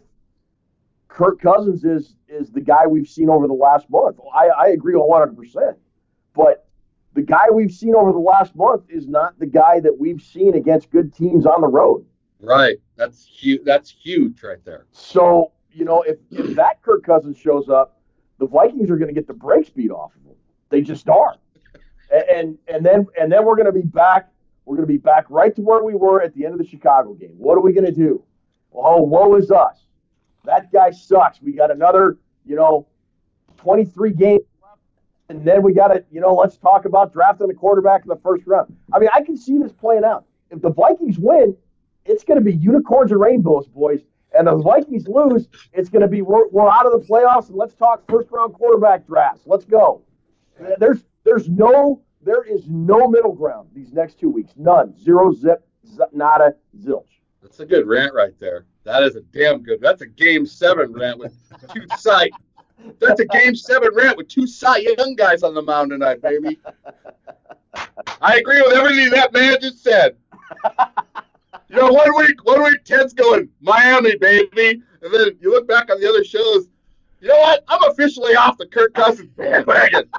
[1.08, 4.96] Kirk Cousins is is the guy we've seen over the last month, I, I agree
[4.96, 5.78] one hundred percent.
[6.34, 6.68] But
[7.14, 10.56] the guy we've seen over the last month is not the guy that we've seen
[10.56, 12.06] against good teams on the road.
[12.40, 12.78] Right.
[12.96, 13.64] That's huge.
[13.66, 14.86] That's huge right there.
[14.92, 18.00] So, you know, if, if that Kirk Cousins shows up,
[18.40, 20.36] the Vikings are going to get the brakes beat off of them.
[20.70, 21.36] They just are.
[22.12, 24.30] And and, and then and then we're going to be back.
[24.66, 26.68] We're going to be back right to where we were at the end of the
[26.68, 27.36] Chicago game.
[27.38, 28.24] What are we going to do?
[28.74, 29.86] Oh, woe is us.
[30.46, 31.42] That guy sucks.
[31.42, 32.88] We got another, you know,
[33.58, 34.80] 23 games left,
[35.30, 38.20] and then we got to, you know, let's talk about drafting a quarterback in the
[38.24, 38.76] first round.
[38.94, 40.26] I mean, I can see this playing out.
[40.52, 41.56] If the Vikings win,
[42.06, 44.02] it's going to be unicorns and rainbows, boys.
[44.38, 47.58] And the Vikings lose, it's going to be we're, we're out of the playoffs, and
[47.58, 49.42] let's talk first round quarterback drafts.
[49.46, 50.04] Let's go.
[50.78, 54.54] There's there's no there is no middle ground these next two weeks.
[54.56, 54.96] None.
[54.98, 57.06] Zero zip, z- nada, zilch.
[57.42, 58.66] That's a good rant right there.
[58.84, 59.80] That is a damn good.
[59.82, 61.36] That's a game seven rant with
[61.74, 62.32] two sight.
[63.00, 66.60] That's a game seven rant with two sight young guys on the mound tonight, baby.
[68.22, 70.18] I agree with everything that man just said.
[71.70, 75.92] You know, one week, one week, Ted's going Miami, baby, and then you look back
[75.92, 76.68] on the other shows.
[77.22, 77.64] You know what?
[77.68, 80.04] I'm officially off the Kirk Cousins bandwagon.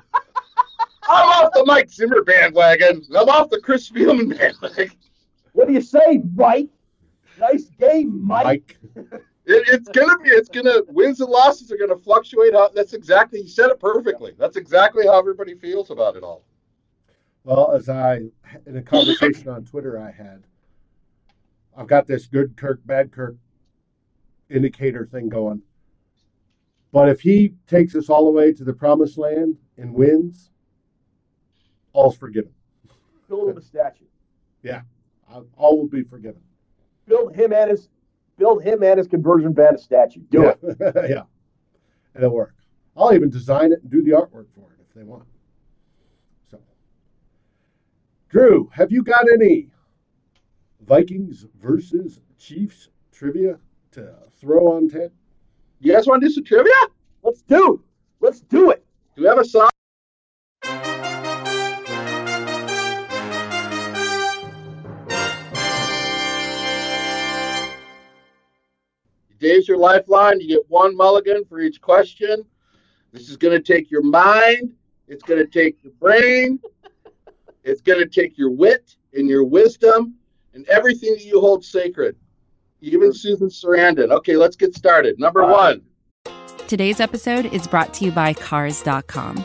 [1.09, 3.03] I'm off the Mike Zimmer bandwagon.
[3.17, 4.97] I'm off the Chris Spielman bandwagon.
[5.53, 6.69] What do you say, Mike?
[7.39, 8.45] Nice game, Mike.
[8.45, 8.79] Mike.
[9.47, 10.31] It, it's gonna be.
[10.31, 12.53] It's gonna wins and losses are gonna fluctuate.
[12.53, 13.41] How, that's exactly.
[13.41, 14.33] You said it perfectly.
[14.39, 16.45] That's exactly how everybody feels about it all.
[17.43, 18.27] Well, as I
[18.67, 20.45] in a conversation on Twitter I had,
[21.77, 23.37] I've got this good Kirk, bad Kirk
[24.49, 25.63] indicator thing going.
[26.93, 30.51] But if he takes us all the way to the promised land and wins,
[31.93, 32.53] all's forgiven.
[33.29, 34.07] Build him a statue.
[34.63, 34.83] Yeah,
[35.57, 36.43] all will be forgiven.
[37.07, 37.89] Build him and his
[38.37, 40.21] build him and his conversion band a statue.
[40.31, 40.59] Do it.
[40.63, 40.77] it.
[41.11, 41.23] yeah.
[42.15, 42.55] And it'll work.
[42.97, 45.25] I'll even design it and do the artwork for it if they want.
[46.51, 46.59] So,
[48.29, 49.70] Drew, have you got any
[50.87, 53.59] Vikings versus Chiefs trivia
[53.93, 55.13] to throw on Ted?
[55.81, 56.73] You guys want to do some trivia?
[57.23, 57.83] Let's do.
[58.21, 58.85] Let's do it.
[59.15, 59.71] Do we have a song?
[69.39, 70.41] Dave's your lifeline.
[70.41, 72.45] You get one mulligan for each question.
[73.13, 74.75] This is going to take your mind.
[75.09, 76.61] It's going to take your brain.
[77.65, 80.15] It's going to take your wit and your wisdom
[80.55, 82.17] and everything that you hold sacred.
[82.81, 84.11] Even Susan Sarandon.
[84.11, 85.19] Okay, let's get started.
[85.19, 85.83] Number one.
[86.67, 89.45] Today's episode is brought to you by Cars.com.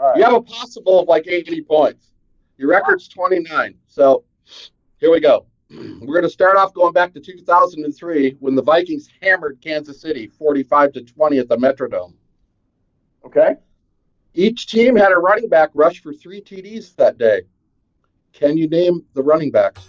[0.00, 0.16] Right.
[0.16, 2.12] You have a possible of like 80 points.
[2.56, 3.74] Your record's 29.
[3.86, 4.24] So
[4.98, 5.46] here we go.
[5.70, 10.26] We're going to start off going back to 2003 when the Vikings hammered Kansas City
[10.26, 12.14] 45 to 20 at the Metrodome.
[13.26, 13.56] Okay.
[14.32, 17.42] Each team had a running back rush for three TDs that day.
[18.32, 19.86] Can you name the running backs?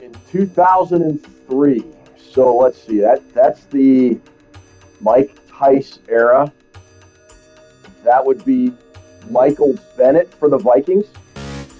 [0.00, 1.84] In 2003.
[2.32, 2.98] So let's see.
[2.98, 4.18] That that's the
[5.00, 6.52] Mike Tice era.
[8.08, 8.72] That would be
[9.28, 11.04] Michael Bennett for the Vikings.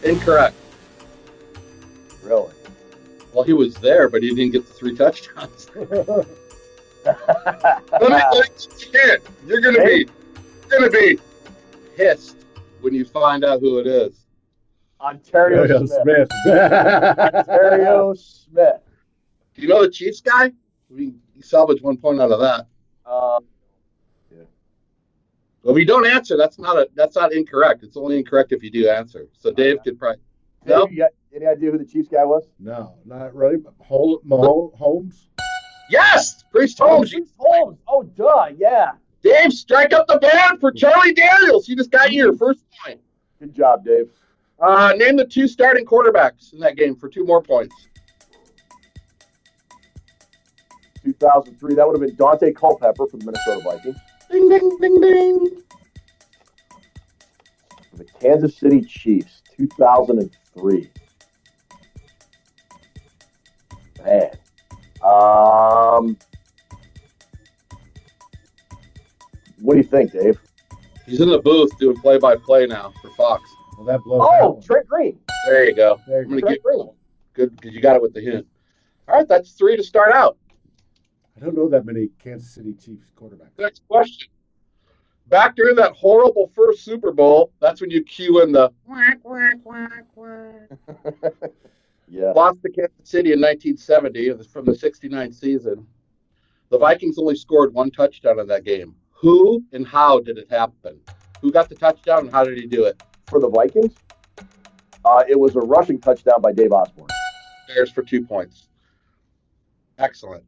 [0.04, 0.54] Incorrect.
[2.22, 2.52] Really?
[3.32, 5.70] Well, he was there, but he didn't get the three touchdowns.
[5.74, 6.26] let me,
[7.06, 9.18] let me again.
[9.46, 10.06] You're gonna be,
[10.68, 11.18] you're gonna be
[11.96, 12.36] pissed
[12.82, 14.26] when you find out who it is.
[15.00, 16.28] Onterrio Onterrio Smith.
[16.42, 16.72] Smith.
[17.18, 18.80] Onterrio Smith.
[19.54, 20.52] Do you know the Chiefs guy?
[20.90, 22.66] We salvaged one point out of that.
[23.06, 23.40] Uh,
[25.68, 27.82] Well, if you don't answer, that's not a that's not incorrect.
[27.82, 29.26] It's only incorrect if you do answer.
[29.34, 30.22] So Dave could probably.
[30.64, 30.88] Dave, No.
[30.88, 32.44] you got any idea who the Chiefs guy was?
[32.58, 33.56] no, not really.
[33.80, 34.74] Hol- Mahomes.
[34.78, 35.28] Holmes.
[35.90, 37.12] Yes, Priest Holmes.
[37.12, 37.76] Priest Holmes.
[37.86, 38.46] Oh, duh.
[38.56, 38.92] Yeah.
[39.22, 41.68] Dave, strike up the band for Charlie Daniels.
[41.68, 42.98] You just got your first point.
[43.38, 44.10] Good job, Dave.
[44.58, 47.74] Uh, name the two starting quarterbacks in that game for two more points.
[51.04, 51.74] 2003.
[51.74, 53.96] That would have been Daunte Culpepper for the Minnesota Vikings.
[54.30, 55.62] Ding ding ding ding.
[57.94, 60.90] The Kansas City Chiefs, 2003.
[64.04, 64.30] Man.
[65.02, 66.16] Um,
[69.60, 70.38] what do you think, Dave?
[71.06, 73.42] He's in the booth doing play-by-play now for Fox.
[73.76, 74.20] Well, that blows.
[74.20, 74.62] that Oh, one.
[74.62, 75.18] Trent Green.
[75.46, 75.98] There you go.
[76.06, 76.84] There I'm you gonna go.
[76.84, 76.94] get
[77.34, 78.46] good because you got it with the hint.
[79.08, 80.36] All right, that's three to start out.
[81.40, 83.56] I don't know that many Kansas City Chiefs quarterbacks.
[83.58, 84.28] Next question.
[85.28, 88.72] Back during that horrible first Super Bowl, that's when you cue in the
[92.10, 92.32] Yeah.
[92.32, 95.86] lost to Kansas City in 1970 it was from the 69 season.
[96.70, 98.94] The Vikings only scored one touchdown in that game.
[99.12, 100.98] Who and how did it happen?
[101.42, 103.00] Who got the touchdown and how did he do it?
[103.28, 103.94] For the Vikings,
[105.04, 107.08] uh, it was a rushing touchdown by Dave Osborne.
[107.68, 108.68] Bears for two points.
[109.98, 110.44] Excellent.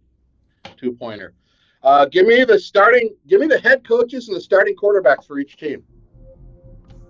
[0.81, 1.35] Two pointer.
[1.83, 3.15] Uh, give me the starting.
[3.27, 5.85] Give me the head coaches and the starting quarterbacks for each team.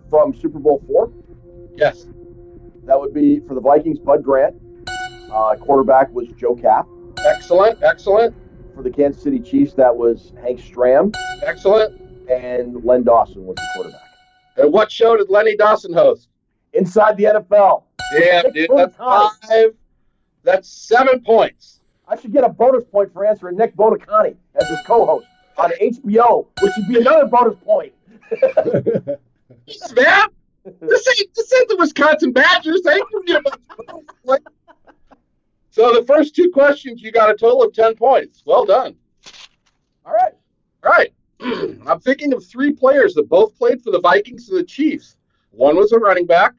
[0.09, 1.13] From Super Bowl four,
[1.77, 2.07] Yes.
[2.85, 4.57] that would be for the Vikings, Bud Grant.
[5.31, 6.87] Uh, quarterback was Joe Kapp.
[7.27, 7.81] Excellent.
[7.83, 8.35] Excellent.
[8.75, 11.15] For the Kansas City Chiefs, that was Hank Stram.
[11.43, 12.01] Excellent.
[12.29, 14.01] And Len Dawson was the quarterback.
[14.57, 16.29] And what show did Lenny Dawson host?
[16.73, 17.85] Inside the NFL.
[18.19, 18.71] Yeah, dude.
[18.75, 19.75] That's five.
[20.43, 21.80] That's seven points.
[22.11, 26.49] I should get a bonus point for answering Nick Buoniconti as his co-host on HBO,
[26.61, 27.93] which would be another bonus point.
[29.67, 30.29] Yes, man.
[30.81, 32.83] This ain't this ain't the Wisconsin Badgers.
[32.83, 34.47] They can get a bunch of points.
[35.71, 38.43] So the first two questions, you got a total of ten points.
[38.45, 38.97] Well done.
[40.05, 40.33] All right.
[40.85, 41.13] All right.
[41.87, 45.17] I'm thinking of three players that both played for the Vikings and the Chiefs.
[45.51, 46.55] One was a running back,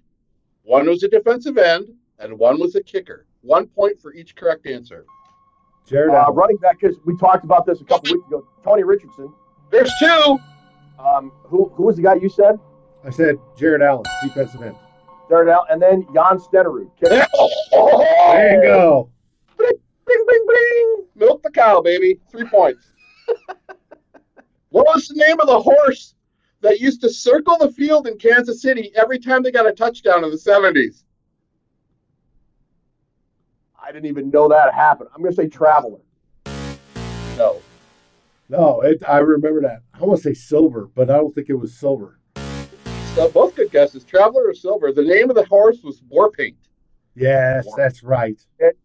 [0.63, 1.87] one was a defensive end,
[2.19, 3.25] and one was a kicker.
[3.41, 5.05] One point for each correct answer.
[5.85, 6.35] Jared Uh, Allen.
[6.35, 8.45] running back, because we talked about this a couple weeks ago.
[8.63, 9.31] Tony Richardson.
[9.71, 10.37] There's two.
[10.99, 12.59] Um, who who was the guy you said?
[13.03, 14.75] I said Jared Allen, defensive end.
[15.25, 16.89] Started out, and then Jan Stenerud.
[16.99, 17.09] kicker.
[17.09, 17.27] There
[17.71, 19.09] There you go.
[19.57, 21.05] Bing, bing, bing.
[21.15, 22.19] Milk the cow, baby.
[22.29, 22.91] Three points.
[24.69, 26.15] what was the name of the horse
[26.61, 30.23] that used to circle the field in Kansas City every time they got a touchdown
[30.23, 31.03] in the 70s?
[33.83, 35.09] I didn't even know that happened.
[35.15, 35.99] I'm going to say Traveler.
[37.37, 37.61] No.
[38.49, 39.81] No, it, I remember that.
[39.93, 42.19] I want to say silver, but I don't think it was silver.
[43.15, 44.03] So both good guesses.
[44.03, 44.93] Traveler or Silver.
[44.93, 46.55] The name of the horse was Warpaint.
[47.15, 48.39] Yes, that's right.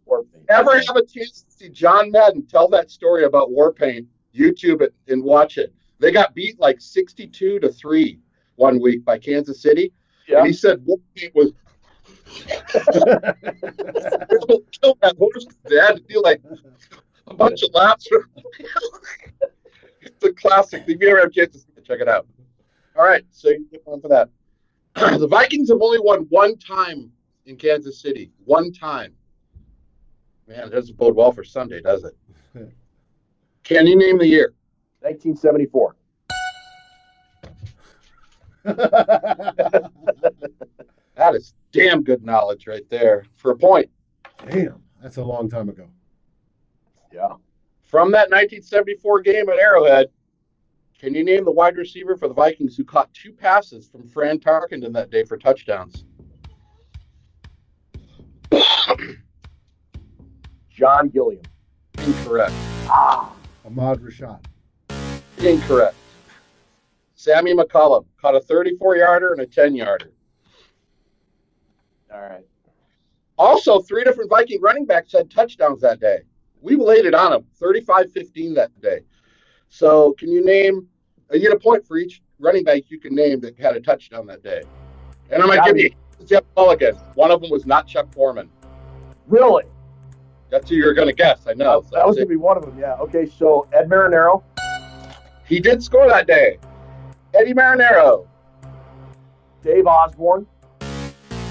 [0.08, 0.44] Warpaint.
[0.48, 4.06] Ever have a chance to see John Madden tell that story about Warpaint?
[4.34, 5.72] YouTube it and watch it.
[5.98, 8.18] They got beat like 62 to 3
[8.56, 9.92] one week by Kansas City.
[10.26, 10.38] Yeah.
[10.38, 11.52] And he said Warpaint was
[14.80, 15.46] killed that horse.
[15.64, 16.42] They had to do like
[17.26, 18.08] a bunch of laps.
[20.00, 20.84] it's a classic.
[20.86, 22.26] If you ever have a chance to see it, check it out.
[22.96, 24.30] All right, so you get one for that.
[25.18, 27.10] the Vikings have only won one time
[27.44, 28.30] in Kansas City.
[28.44, 29.12] One time.
[30.48, 32.14] Man, it doesn't bode well for Sunday, does it?
[33.64, 34.54] Can you name the year?
[35.00, 35.96] 1974.
[41.26, 43.90] That is damn good knowledge right there for a point.
[44.48, 45.88] Damn, that's a long time ago.
[47.12, 47.32] Yeah.
[47.82, 50.06] From that 1974 game at Arrowhead,
[51.00, 54.38] can you name the wide receiver for the Vikings who caught two passes from Fran
[54.38, 56.04] Tarkenton that day for touchdowns?
[60.70, 61.42] John Gilliam.
[61.98, 62.54] Incorrect.
[63.64, 64.44] Ahmad Rashad.
[65.38, 65.96] Incorrect.
[67.16, 70.12] Sammy McCullum caught a 34 yarder and a 10 yarder.
[72.16, 72.46] All right.
[73.38, 76.20] Also, three different Viking running backs had touchdowns that day.
[76.62, 79.00] We laid it on them 35 15 that day.
[79.68, 80.88] So, can you name,
[81.30, 84.26] you get a point for each running back you can name that had a touchdown
[84.26, 84.62] that day.
[85.30, 85.90] And I'm going to give you
[86.26, 86.94] Jeff Mulligan.
[87.14, 88.48] One of them was not Chuck Foreman.
[89.26, 89.64] Really?
[90.50, 91.46] That's who you're going to guess.
[91.46, 91.80] I know.
[91.82, 92.78] that, that was going to be one of them.
[92.78, 92.94] Yeah.
[92.94, 93.26] Okay.
[93.26, 94.42] So Ed Marinaro.
[95.46, 96.58] He did score that day.
[97.34, 98.26] Eddie Marinaro.
[99.62, 100.46] Dave Osborne.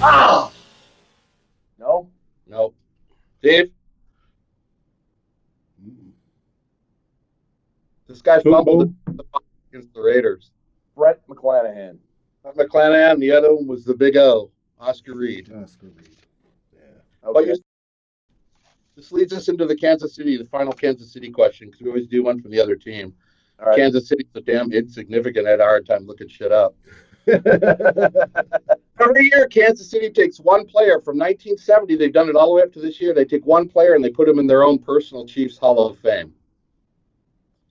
[0.02, 0.52] Ah!
[1.86, 2.10] No.
[2.48, 2.76] Nope.
[3.44, 3.72] Dave,
[8.08, 10.50] this guy Boom, fumbled the ball against the Raiders.
[10.96, 11.98] Brent McClanahan.
[12.44, 15.52] Not McClanahan, the other one was the big O, Oscar Reed.
[15.56, 16.16] Oscar Reed.
[16.74, 17.30] Yeah.
[17.30, 17.50] Okay.
[17.52, 17.62] you-
[18.96, 22.08] this leads us into the Kansas City, the final Kansas City question, because we always
[22.08, 23.14] do one from the other team.
[23.60, 23.76] All right.
[23.76, 25.46] Kansas City's so damn insignificant.
[25.46, 26.76] I had a hard time looking shit up.
[29.00, 31.96] Every year, Kansas City takes one player from 1970.
[31.96, 33.14] They've done it all the way up to this year.
[33.14, 35.98] They take one player and they put him in their own personal Chiefs Hall of
[36.00, 36.34] Fame.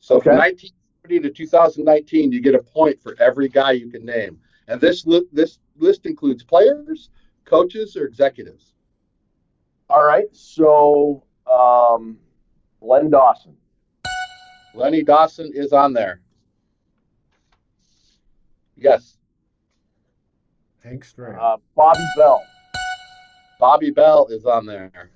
[0.01, 0.57] So from Okay.
[1.05, 4.39] 1970 to 2019, you get a point for every guy you can name.
[4.69, 7.11] And this li- this list includes players,
[7.45, 8.75] coaches, or executives.
[9.89, 10.27] All right.
[10.33, 12.19] So, um,
[12.81, 13.57] Len Dawson.
[14.75, 16.21] Lenny Dawson is on there.
[18.77, 19.19] Yes.
[20.85, 21.39] Hank Stram.
[21.41, 22.45] Uh, Bobby Bell.
[23.59, 25.11] Bobby Bell is on there.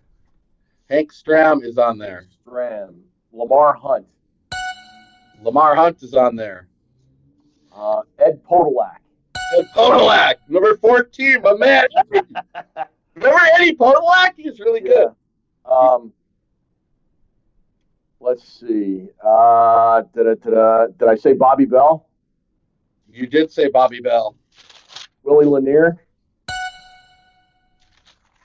[0.88, 2.24] Hank Stram is on there.
[2.46, 3.00] Stram.
[3.32, 4.06] Lamar Hunt.
[5.42, 6.68] Lamar Hunt is on there.
[7.70, 8.96] Uh, Ed Podolak.
[9.58, 11.86] Ed Podolak, number 14, my man.
[13.14, 14.32] Remember Eddie Podolak?
[14.36, 15.08] He's really good.
[15.66, 16.12] Um,
[18.20, 19.08] let's see.
[19.22, 22.08] Uh, did, I, did, I, did I say Bobby Bell?
[23.12, 24.34] You did say Bobby Bell.
[25.28, 25.98] Willie Lanier?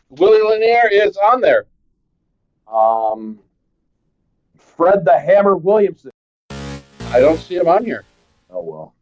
[0.10, 1.66] Willie Lanier is on there.
[2.68, 3.40] Um,
[4.58, 6.12] Fred the Hammer Williamson.
[6.50, 8.04] I don't see him on here.
[8.50, 8.96] Oh, well.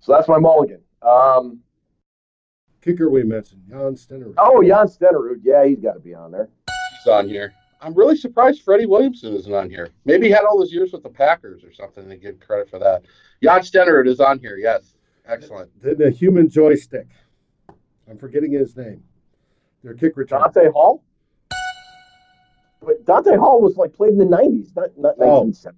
[0.00, 0.80] So that's my mulligan.
[1.02, 1.60] Um,
[2.82, 4.34] Kicker we mentioned, Jan Stenner.
[4.36, 5.40] oh, Jan Stenerud.
[5.42, 6.48] Yeah, he's got to be on there.
[6.98, 7.54] He's on here.
[7.80, 9.90] I'm really surprised Freddie Williamson isn't on here.
[10.04, 12.78] Maybe he had all those years with the Packers or something to give credit for
[12.80, 13.02] that.
[13.42, 14.56] Jan Stenerud is on here.
[14.56, 14.93] Yes.
[15.26, 15.70] Excellent.
[15.82, 17.08] Then the human joystick.
[18.08, 19.02] I'm forgetting his name.
[19.82, 20.40] Their kick return.
[20.40, 21.02] Dante Hall?
[22.80, 25.44] But Dante Hall was like played in the 90s, not, not Oh.
[25.44, 25.72] 1970s.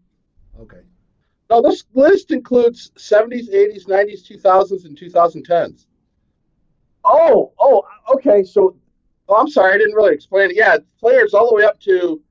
[0.62, 0.80] Okay.
[1.48, 5.86] No, this list includes 70s, 80s, 90s, 2000s, and 2010s.
[7.04, 7.84] Oh, oh,
[8.14, 8.42] okay.
[8.42, 8.76] So,
[9.28, 10.56] Oh, I'm sorry, I didn't really explain it.
[10.56, 12.22] Yeah, players all the way up to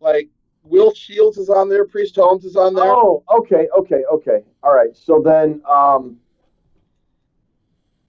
[0.00, 0.28] like
[0.62, 2.84] Will Shields is on there, Priest Holmes is on there.
[2.84, 4.44] oh, okay, okay, okay.
[4.62, 4.96] All right.
[4.96, 6.18] So then, um,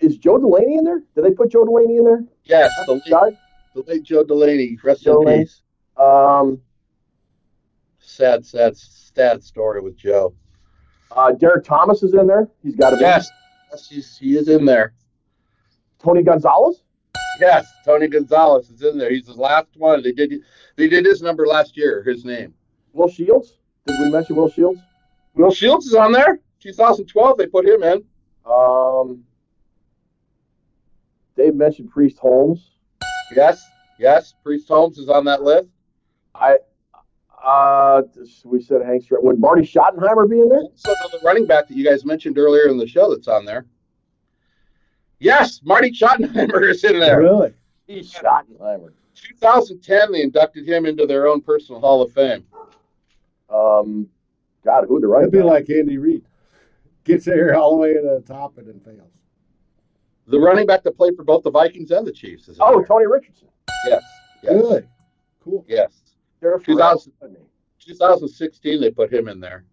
[0.02, 1.02] is Joe Delaney in there?
[1.16, 2.24] Did they put Joe Delaney in there?
[2.44, 3.34] yes, the late,
[3.76, 4.78] the late Joe Delaney.
[4.84, 5.44] Rest Joe in Delaney.
[5.46, 5.62] peace.
[5.98, 6.62] Um,
[8.00, 10.34] Sad, sad, sad story with Joe.
[11.12, 12.50] uh, Derrick Thomas is in there.
[12.64, 13.02] He's got to be.
[13.04, 13.30] Yes,
[13.72, 14.94] yes, he's, he is in there.
[16.00, 16.84] Tony Gonzalez.
[17.40, 19.12] Yes, Tony Gonzalez is in there.
[19.12, 20.02] He's the last one.
[20.04, 20.42] They did
[20.76, 22.04] they did his number last year.
[22.04, 22.54] His name.
[22.94, 23.58] Will Shields.
[23.86, 24.80] Did we mention Will Shields?
[25.36, 26.40] Will Shields is on there.
[26.60, 28.04] 2012, they put him in.
[28.46, 29.24] Um,
[31.42, 32.72] Dave mentioned Priest Holmes.
[33.36, 33.64] Yes,
[33.98, 34.36] yes.
[34.44, 35.70] Priest Holmes is on that list.
[36.36, 36.58] I,
[37.44, 38.04] uh,
[38.46, 39.24] we said Hank Stram.
[39.24, 40.60] Would Marty Schottenheimer be in there?
[40.60, 43.66] Also, the running back that you guys mentioned earlier in the show that's on there.
[45.20, 47.20] Yes, Marty Schottenheimer is in there.
[47.20, 47.54] Really?
[47.88, 48.92] He's Schottenheimer.
[49.16, 52.46] 2010, they inducted him into their own personal Hall of Fame.
[53.50, 54.08] Um,
[54.64, 55.24] God, who the right?
[55.24, 56.24] It'd be like Andy Reid.
[57.04, 59.12] Gets there all the way to the top and then fails.
[60.32, 62.86] The running back that played for both the Vikings and the Chiefs is Oh, there.
[62.86, 63.50] Tony Richardson.
[63.86, 64.02] yes,
[64.42, 64.84] yes, Really?
[65.44, 65.66] Cool.
[65.68, 65.92] yes.
[66.40, 67.12] There for 2000.
[67.80, 69.66] 2016, they put him in there.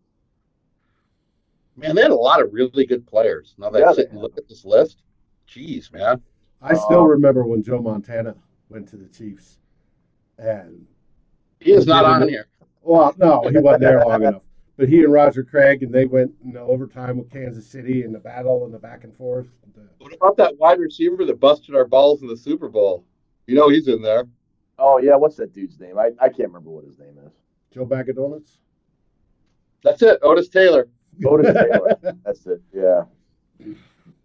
[1.76, 3.54] Man, they had a lot of really good players.
[3.56, 5.02] Now that Yeah, I sit and look at this list,
[5.46, 6.20] geez, man.
[6.60, 8.34] I still Uh, remember when Joe Montana
[8.68, 9.58] went to the Chiefs.
[10.38, 10.86] And,
[11.60, 12.48] He is not on here.
[12.82, 14.42] well, no, he wasn't there long enough.
[14.78, 18.12] But he and Roger Craig, and they went in the overtime with Kansas City in
[18.12, 19.48] the battle and the back and forth.
[19.74, 23.04] The- What about that wide receiver that busted our balls in the Super Bowl?
[23.48, 24.24] You know he's in there.
[24.78, 25.98] Oh yeah, what's that dude's name?
[25.98, 27.32] I, I can't remember what his name is.
[27.74, 28.58] Joe Bag of Donuts?
[29.82, 30.20] That's it.
[30.22, 30.88] Otis Taylor.
[31.26, 31.98] Otis Taylor.
[32.24, 32.62] That's it.
[32.72, 33.02] Yeah.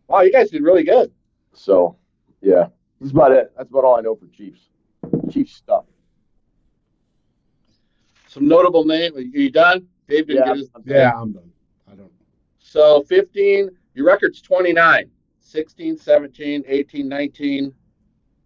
[0.08, 1.12] Wow, you guys did really good.
[1.54, 1.97] So,
[2.41, 2.68] yeah,
[3.01, 3.51] that's about it.
[3.58, 4.70] That's about all I know for Chiefs.
[5.32, 5.86] Chiefs stuff.
[8.28, 9.16] Some notable name.
[9.16, 9.88] Are you done?
[10.08, 10.54] Dave didn't Yeah.
[10.54, 10.70] get his.
[10.86, 11.51] Yeah, I'm done.
[11.88, 11.99] I don't.
[12.06, 12.10] know.
[12.60, 15.10] So 15, your record's 29.
[15.39, 17.74] 16, 17, 18, 19,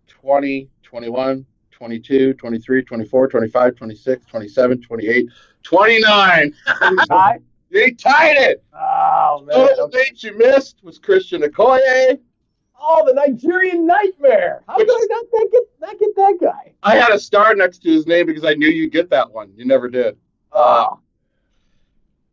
[0.07, 5.29] 20, 21, 22, 23, 24, 25, 26, 27, 28,
[5.63, 6.53] 29.
[7.69, 8.63] They tied it.
[8.73, 9.57] Oh man.
[9.57, 10.03] Notable Okay.
[10.07, 12.17] names you missed was Christian Okoye.
[12.79, 14.63] Oh, the Nigerian Nightmare.
[14.69, 16.73] How did I not that get not get that guy?
[16.83, 19.51] I had a star next to his name because I knew you'd get that one.
[19.55, 20.15] You never did.
[20.53, 20.99] Uh, Oh,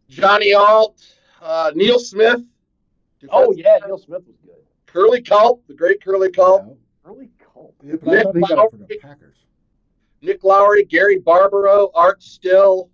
[0.09, 1.03] Johnny Alt,
[1.43, 2.41] uh, Neil Smith.
[3.31, 4.55] oh yeah, Neil Smith was good.
[4.87, 7.75] Curly Culp, the great Curly Culp, Early Culp.
[7.83, 9.37] Yeah, but I thought he got it for the Packers.
[10.23, 12.91] Nick Lowery, Gary Barbaro, Art Still,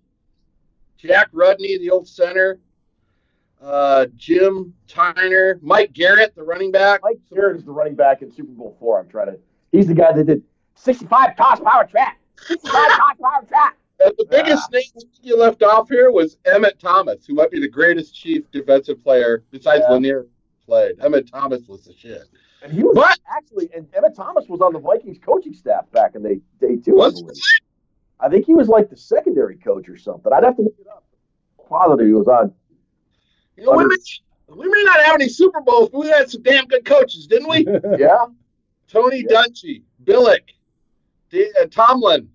[0.97, 2.59] Jack Rudnay, the old center,
[3.63, 7.01] uh, Jim Tyrer, Mike Garrett, the running back.
[7.03, 8.99] Mike Garrett is the running back in Super Bowl four.
[8.99, 9.39] I'm trying to.
[9.73, 10.43] He's the guy that did
[10.75, 12.17] 65 toss power trap.
[12.47, 13.77] 65 toss power trap.
[14.03, 14.83] And the biggest name
[15.23, 19.45] you left off here was Emmitt Thomas, who might be the greatest chief defensive player
[19.51, 19.93] besides Yeah.
[19.95, 20.27] Lanier
[20.65, 20.99] played.
[20.99, 22.23] Emmitt Thomas was the shit.
[22.63, 26.15] And he was But- actually, and Emmitt Thomas was on the Vikings coaching staff back
[26.15, 27.01] in the day too.
[27.01, 27.31] I believe.
[28.19, 30.33] I think he was like the secondary coach or something.
[30.33, 31.05] I'd have to look it up.
[31.57, 32.53] Quality he was on.
[33.57, 33.97] You know, we may,
[34.49, 37.49] we may not have any Super Bowls, but we had some damn good coaches, didn't
[37.49, 37.67] we?
[37.99, 38.27] Yeah.
[38.89, 39.43] Tony Yeah.
[39.43, 40.41] Dungy, Billick,
[41.31, 42.29] D- uh, Tomlin,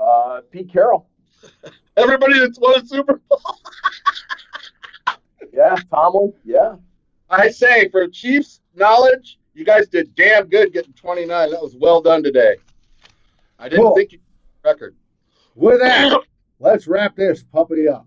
[0.00, 1.06] Uh, Pete Carroll.
[1.96, 3.40] everybody that's won a Super Bowl.
[5.52, 5.76] Yeah.
[5.90, 6.32] Tomlin.
[6.44, 6.76] Yeah.
[7.28, 11.50] I say, for Chiefs knowledge, you guys did damn good getting 29.
[11.50, 12.56] That was well done today.
[13.58, 13.94] I didn't Cool.
[13.96, 14.20] think you
[14.64, 14.94] record.
[15.56, 16.20] With that,
[16.60, 18.06] let's wrap this puppy up.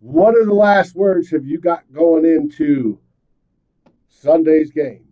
[0.00, 2.98] What are the last words have you got going into
[4.08, 5.06] Sunday's game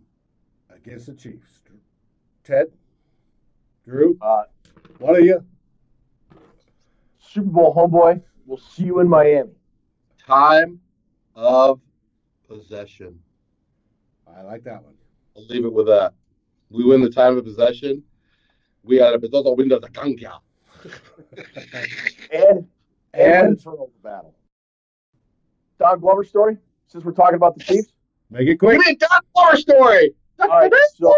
[0.69, 1.49] against the Chiefs?
[2.43, 2.67] Ted,
[3.83, 4.43] Drew, Uh,
[4.99, 5.43] one of you.
[7.33, 8.21] Super Bowl homeboy.
[8.45, 9.49] We'll see you in Miami.
[10.25, 10.79] Time
[11.35, 11.79] of
[12.47, 13.19] possession.
[14.27, 14.93] I like that one.
[15.35, 16.13] I'll leave it with that.
[16.69, 18.03] We win the time of possession.
[18.83, 20.39] We are the todo window the ganga.
[22.31, 22.67] And and,
[23.13, 24.35] And- win the turnover battle.
[25.79, 26.57] Don Glover story.
[26.87, 27.91] Since we're talking about the Chiefs.
[28.29, 28.77] Make it quick.
[28.77, 30.13] Give me a Don Glover story.
[30.39, 30.71] All right.
[30.95, 31.15] So,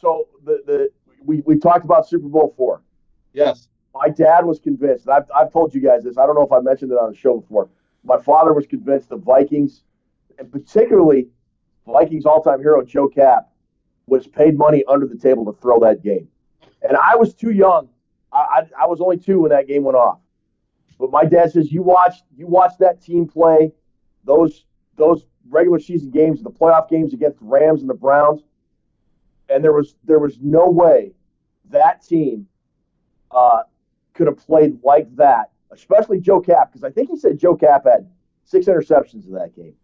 [0.00, 0.90] so the the
[1.22, 2.82] we we talked about Super Bowl four.
[3.34, 3.68] Yes.
[3.98, 6.60] My dad was convinced, I've, I've told you guys this, I don't know if I
[6.60, 7.68] mentioned it on the show before.
[8.04, 9.82] My father was convinced the Vikings,
[10.38, 11.28] and particularly
[11.86, 13.48] Vikings all time hero Joe Kapp,
[14.06, 16.28] was paid money under the table to throw that game.
[16.82, 17.88] And I was too young.
[18.32, 20.18] I, I, I was only two when that game went off.
[20.98, 23.72] But my dad says you watched you watched that team play
[24.24, 24.64] those
[24.96, 28.42] those regular season games, the playoff games against the Rams and the Browns,
[29.48, 31.12] and there was there was no way
[31.70, 32.46] that team
[33.30, 33.62] uh,
[34.16, 37.84] could have played like that, especially Joe Kapp, because I think he said Joe Kapp
[37.84, 38.08] had
[38.44, 39.74] six interceptions in that game.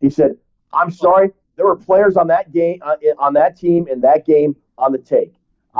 [0.00, 0.36] He said,
[0.72, 4.56] "I'm sorry, there were players on that game uh, on that team in that game
[4.78, 5.34] on the take."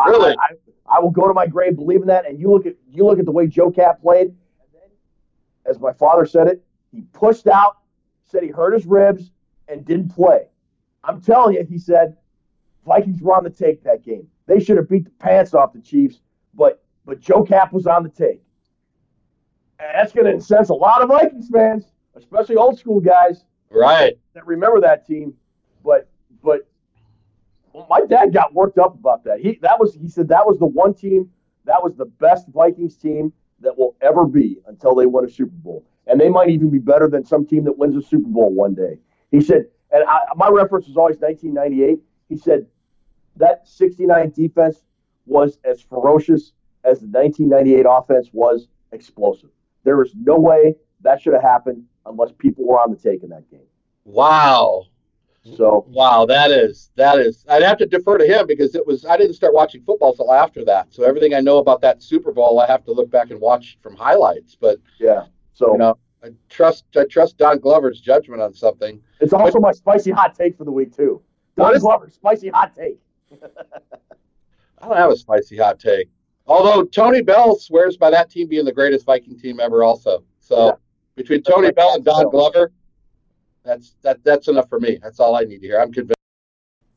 [0.07, 0.37] Really?
[0.39, 0.55] I,
[0.87, 2.27] I, I will go to my grave believing that.
[2.27, 4.37] And you look at you look at the way Joe Kapp played, and
[4.73, 4.91] then,
[5.67, 7.79] as my father said it, he pushed out,
[8.27, 9.31] said he hurt his ribs,
[9.69, 10.49] and didn't play.
[11.03, 12.17] I'm telling you, he said,
[12.87, 14.27] Vikings were on the take that game.
[14.47, 16.21] They should have beat the pants off the Chiefs,
[16.55, 18.43] but but Joe Kapp was on the take.
[19.79, 21.85] And that's going to incense a lot of Vikings fans,
[22.15, 24.19] especially old school guys Right.
[24.35, 25.35] that remember that team.
[25.85, 26.09] But
[26.43, 26.67] but
[27.89, 29.41] my dad got worked up about that.
[29.41, 31.31] He that was he said that was the one team
[31.65, 35.55] that was the best Vikings team that will ever be until they win a Super
[35.57, 38.53] Bowl, and they might even be better than some team that wins a Super Bowl
[38.53, 38.99] one day.
[39.31, 41.99] He said, and I, my reference was always 1998.
[42.29, 42.67] He said
[43.37, 44.85] that 69 defense
[45.27, 46.53] was as ferocious
[46.85, 49.51] as the 1998 offense was explosive.
[49.85, 53.30] There was no way that should have happened unless people were on the take in
[53.30, 53.66] that game.
[54.05, 54.87] Wow.
[55.57, 57.45] So Wow, that is that is.
[57.49, 59.05] I'd have to defer to him because it was.
[59.05, 60.95] I didn't start watching football till after that.
[60.95, 63.76] So everything I know about that Super Bowl, I have to look back and watch
[63.82, 64.57] from highlights.
[64.59, 69.03] But yeah, so you know, I trust I trust Don Glover's judgment on something.
[69.20, 71.20] it's also my spicy hot take for the week too.
[71.57, 72.99] Don Glover, spicy hot take.
[74.80, 76.09] I don't have a spicy hot take.
[76.47, 80.25] Although Tony Bell swears by that team being the greatest Viking team ever, also.
[80.41, 80.73] So Yeah.
[81.17, 82.29] between Tony Bell and Don.
[82.31, 82.73] Glover,
[83.65, 84.99] that's that that's enough for me.
[85.03, 85.81] That's all I need to hear.
[85.81, 86.15] I'm convinced.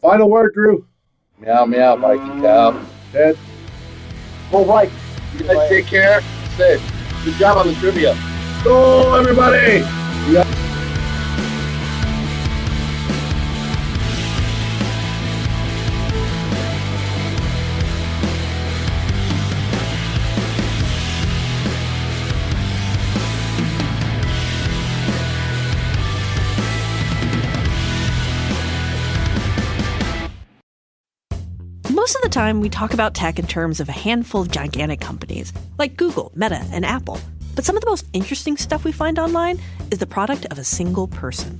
[0.01, 0.85] Final word, Drew.
[1.39, 2.79] Meow meow, Viking cow.
[3.11, 3.37] Ted,
[4.51, 4.91] Go right.
[5.37, 6.21] You guys take care.
[6.57, 6.81] Safe.
[7.23, 8.15] Good job on the trivia.
[8.63, 9.83] go everybody.
[32.37, 36.31] Time, we talk about tech in terms of a handful of gigantic companies like Google,
[36.35, 37.19] Meta, and Apple.
[37.55, 39.59] But some of the most interesting stuff we find online
[39.89, 41.59] is the product of a single person.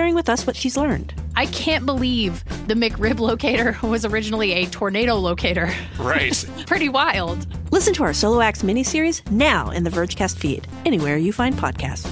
[0.01, 1.13] sharing with us what she's learned.
[1.35, 5.71] I can't believe the McRib locator was originally a tornado locator.
[5.99, 6.43] Right.
[6.65, 7.45] Pretty wild.
[7.71, 12.09] Listen to our Solo Acts miniseries now in the Vergecast feed, anywhere you find podcasts.